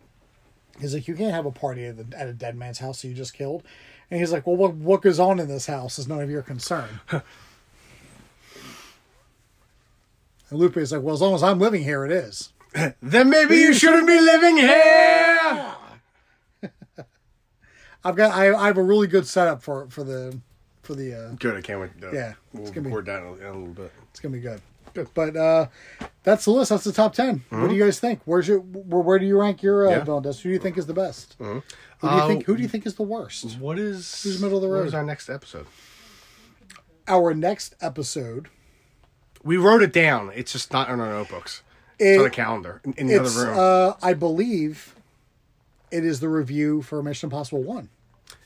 [0.80, 3.08] He's like, you can't have a party at, the, at a dead man's house that
[3.08, 3.64] you just killed.
[4.10, 6.42] And he's like, well, what, what goes on in this house is none of your
[6.42, 7.00] concern.
[7.12, 7.22] and
[10.50, 12.52] Lupe is like, well, as long as I'm living here, it is.
[13.02, 15.74] Then maybe you shouldn't be living here.
[18.04, 20.38] I've got, I, I have a really good setup for for the,
[20.82, 21.56] for the, uh, Good.
[21.56, 22.00] I can't wait.
[22.00, 23.92] To, Yeah, we'll it's gonna be- record that in a, in a little bit.
[24.10, 24.60] it's gonna be good.
[25.14, 25.66] But uh,
[26.24, 26.70] that's the list.
[26.70, 28.20] That's the top 10 What do you guys think?
[28.24, 30.04] Where's your, where, where do you rank your uh, Yeah.
[30.04, 30.40] villain deaths?
[30.40, 31.36] Who do you think is the best?
[31.38, 31.62] Who do
[32.02, 32.44] you Uh, think?
[32.46, 33.58] Who do you think is the worst?
[33.58, 34.86] What is Who's middle of the road?
[34.86, 35.66] is our next episode?
[37.06, 38.48] Our next episode
[39.44, 40.32] We wrote it down.
[40.34, 41.62] It's just not in our notebooks.
[41.98, 43.58] It- It's on a calendar in, in the It's, other room.
[43.58, 44.94] uh, I believe
[45.90, 47.88] it is the review for Mission Impossible 1.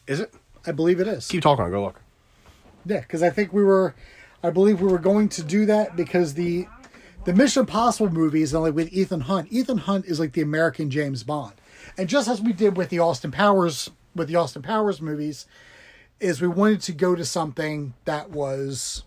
[0.07, 0.33] is it?
[0.67, 1.27] I believe it is.
[1.27, 1.65] Keep talking.
[1.65, 2.01] I'll go look.
[2.87, 3.95] Yeah, because I think we were,
[4.43, 6.67] I believe we were going to do that because the
[7.25, 10.91] the Mission Impossible movies, and like with Ethan Hunt, Ethan Hunt is like the American
[10.91, 11.55] James Bond.
[11.97, 15.47] And just as we did with the Austin Powers, with the Austin Powers movies,
[16.19, 19.05] is we wanted to go to something that was,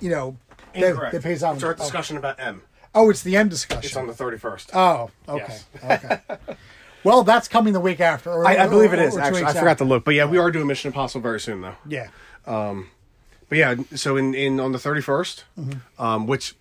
[0.00, 0.36] you know,
[0.74, 1.54] that, that pays out.
[1.54, 2.62] It's our oh, discussion about M.
[2.94, 3.84] oh, it's the end discussion.
[3.84, 4.70] It's on the thirty first.
[4.74, 6.20] Oh, okay, okay.
[7.04, 8.30] Well, that's coming the week after.
[8.30, 9.44] or- I, I believe it is actually.
[9.44, 11.76] I forgot to look, but yeah, we are doing Mission Impossible very soon though.
[11.86, 12.08] Yeah,
[12.44, 12.90] um,
[13.48, 15.42] But yeah, so in, in on the 31st,
[15.98, 16.54] um, which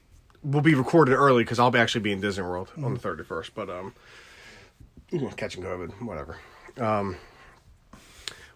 [0.43, 3.51] will be recorded early because I'll be actually be in Disney World on the 31st.
[3.55, 3.93] But um,
[5.35, 6.38] catching COVID, whatever.
[6.77, 7.17] Um,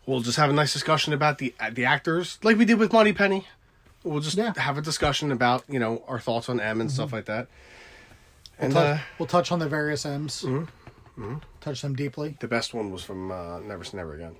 [0.05, 3.47] we'll just have a nice discussion about the the actors, like we did with Moneypenny.
[4.03, 4.53] We'll just Yeah.
[4.57, 7.47] have a discussion about you know our thoughts on M and stuff like that.
[8.57, 10.43] And Touch- uh, we'll touch on the various M's.
[10.43, 11.35] Mm-hmm.
[11.59, 12.37] Touch them deeply.
[12.39, 14.35] the best one was from uh, Never Say Never Again.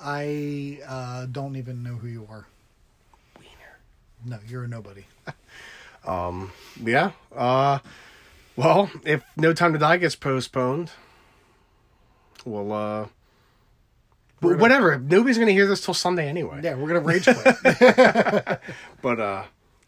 [0.00, 2.46] I uh, don't even know who you are.
[4.24, 5.04] No, you're a nobody.
[6.06, 6.52] um,
[6.82, 7.12] Yeah.
[7.34, 7.78] Uh,
[8.56, 10.90] well, if No Time to Die gets postponed,
[12.44, 13.06] we'll uh,
[14.40, 14.98] gonna- whatever.
[14.98, 16.60] Nobody's gonna hear this till Sunday anyway.
[16.62, 18.60] Yeah, we're gonna rage quit.
[19.02, 19.44] But uh,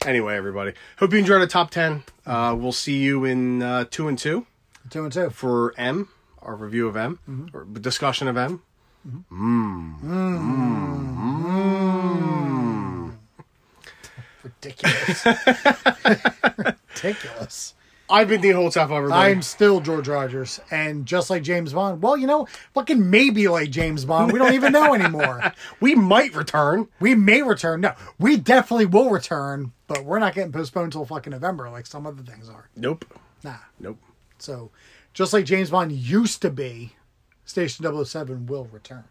[0.06, 2.04] Anyway, everybody, hope you enjoyed our top ten.
[2.24, 4.46] Uh, we'll see you in uh, two and two
[4.90, 5.30] Two and two.
[5.30, 6.08] for M,
[6.40, 7.18] our review of M,
[7.52, 8.62] or discussion of M.
[14.42, 15.26] Ridiculous.
[16.94, 17.74] Ridiculous.
[18.10, 19.32] I've been Dean Holtzoff, everybody.
[19.32, 22.00] I'm still George Rogers, and just like James Bond.
[22.00, 24.32] Well, you know, fucking maybe like James Bond.
[24.32, 25.52] We don't even know anymore.
[25.80, 26.88] we might return.
[27.00, 27.82] We may return.
[27.82, 32.06] No, we definitely will return, but we're not getting postponed until fucking November like some
[32.06, 32.70] other things are.
[32.74, 33.04] Nope.
[33.44, 33.56] Nah.
[33.78, 33.98] Nope.
[34.38, 34.70] So,
[35.12, 36.94] just like James Bond used to be,
[37.44, 39.04] Station 007 will return.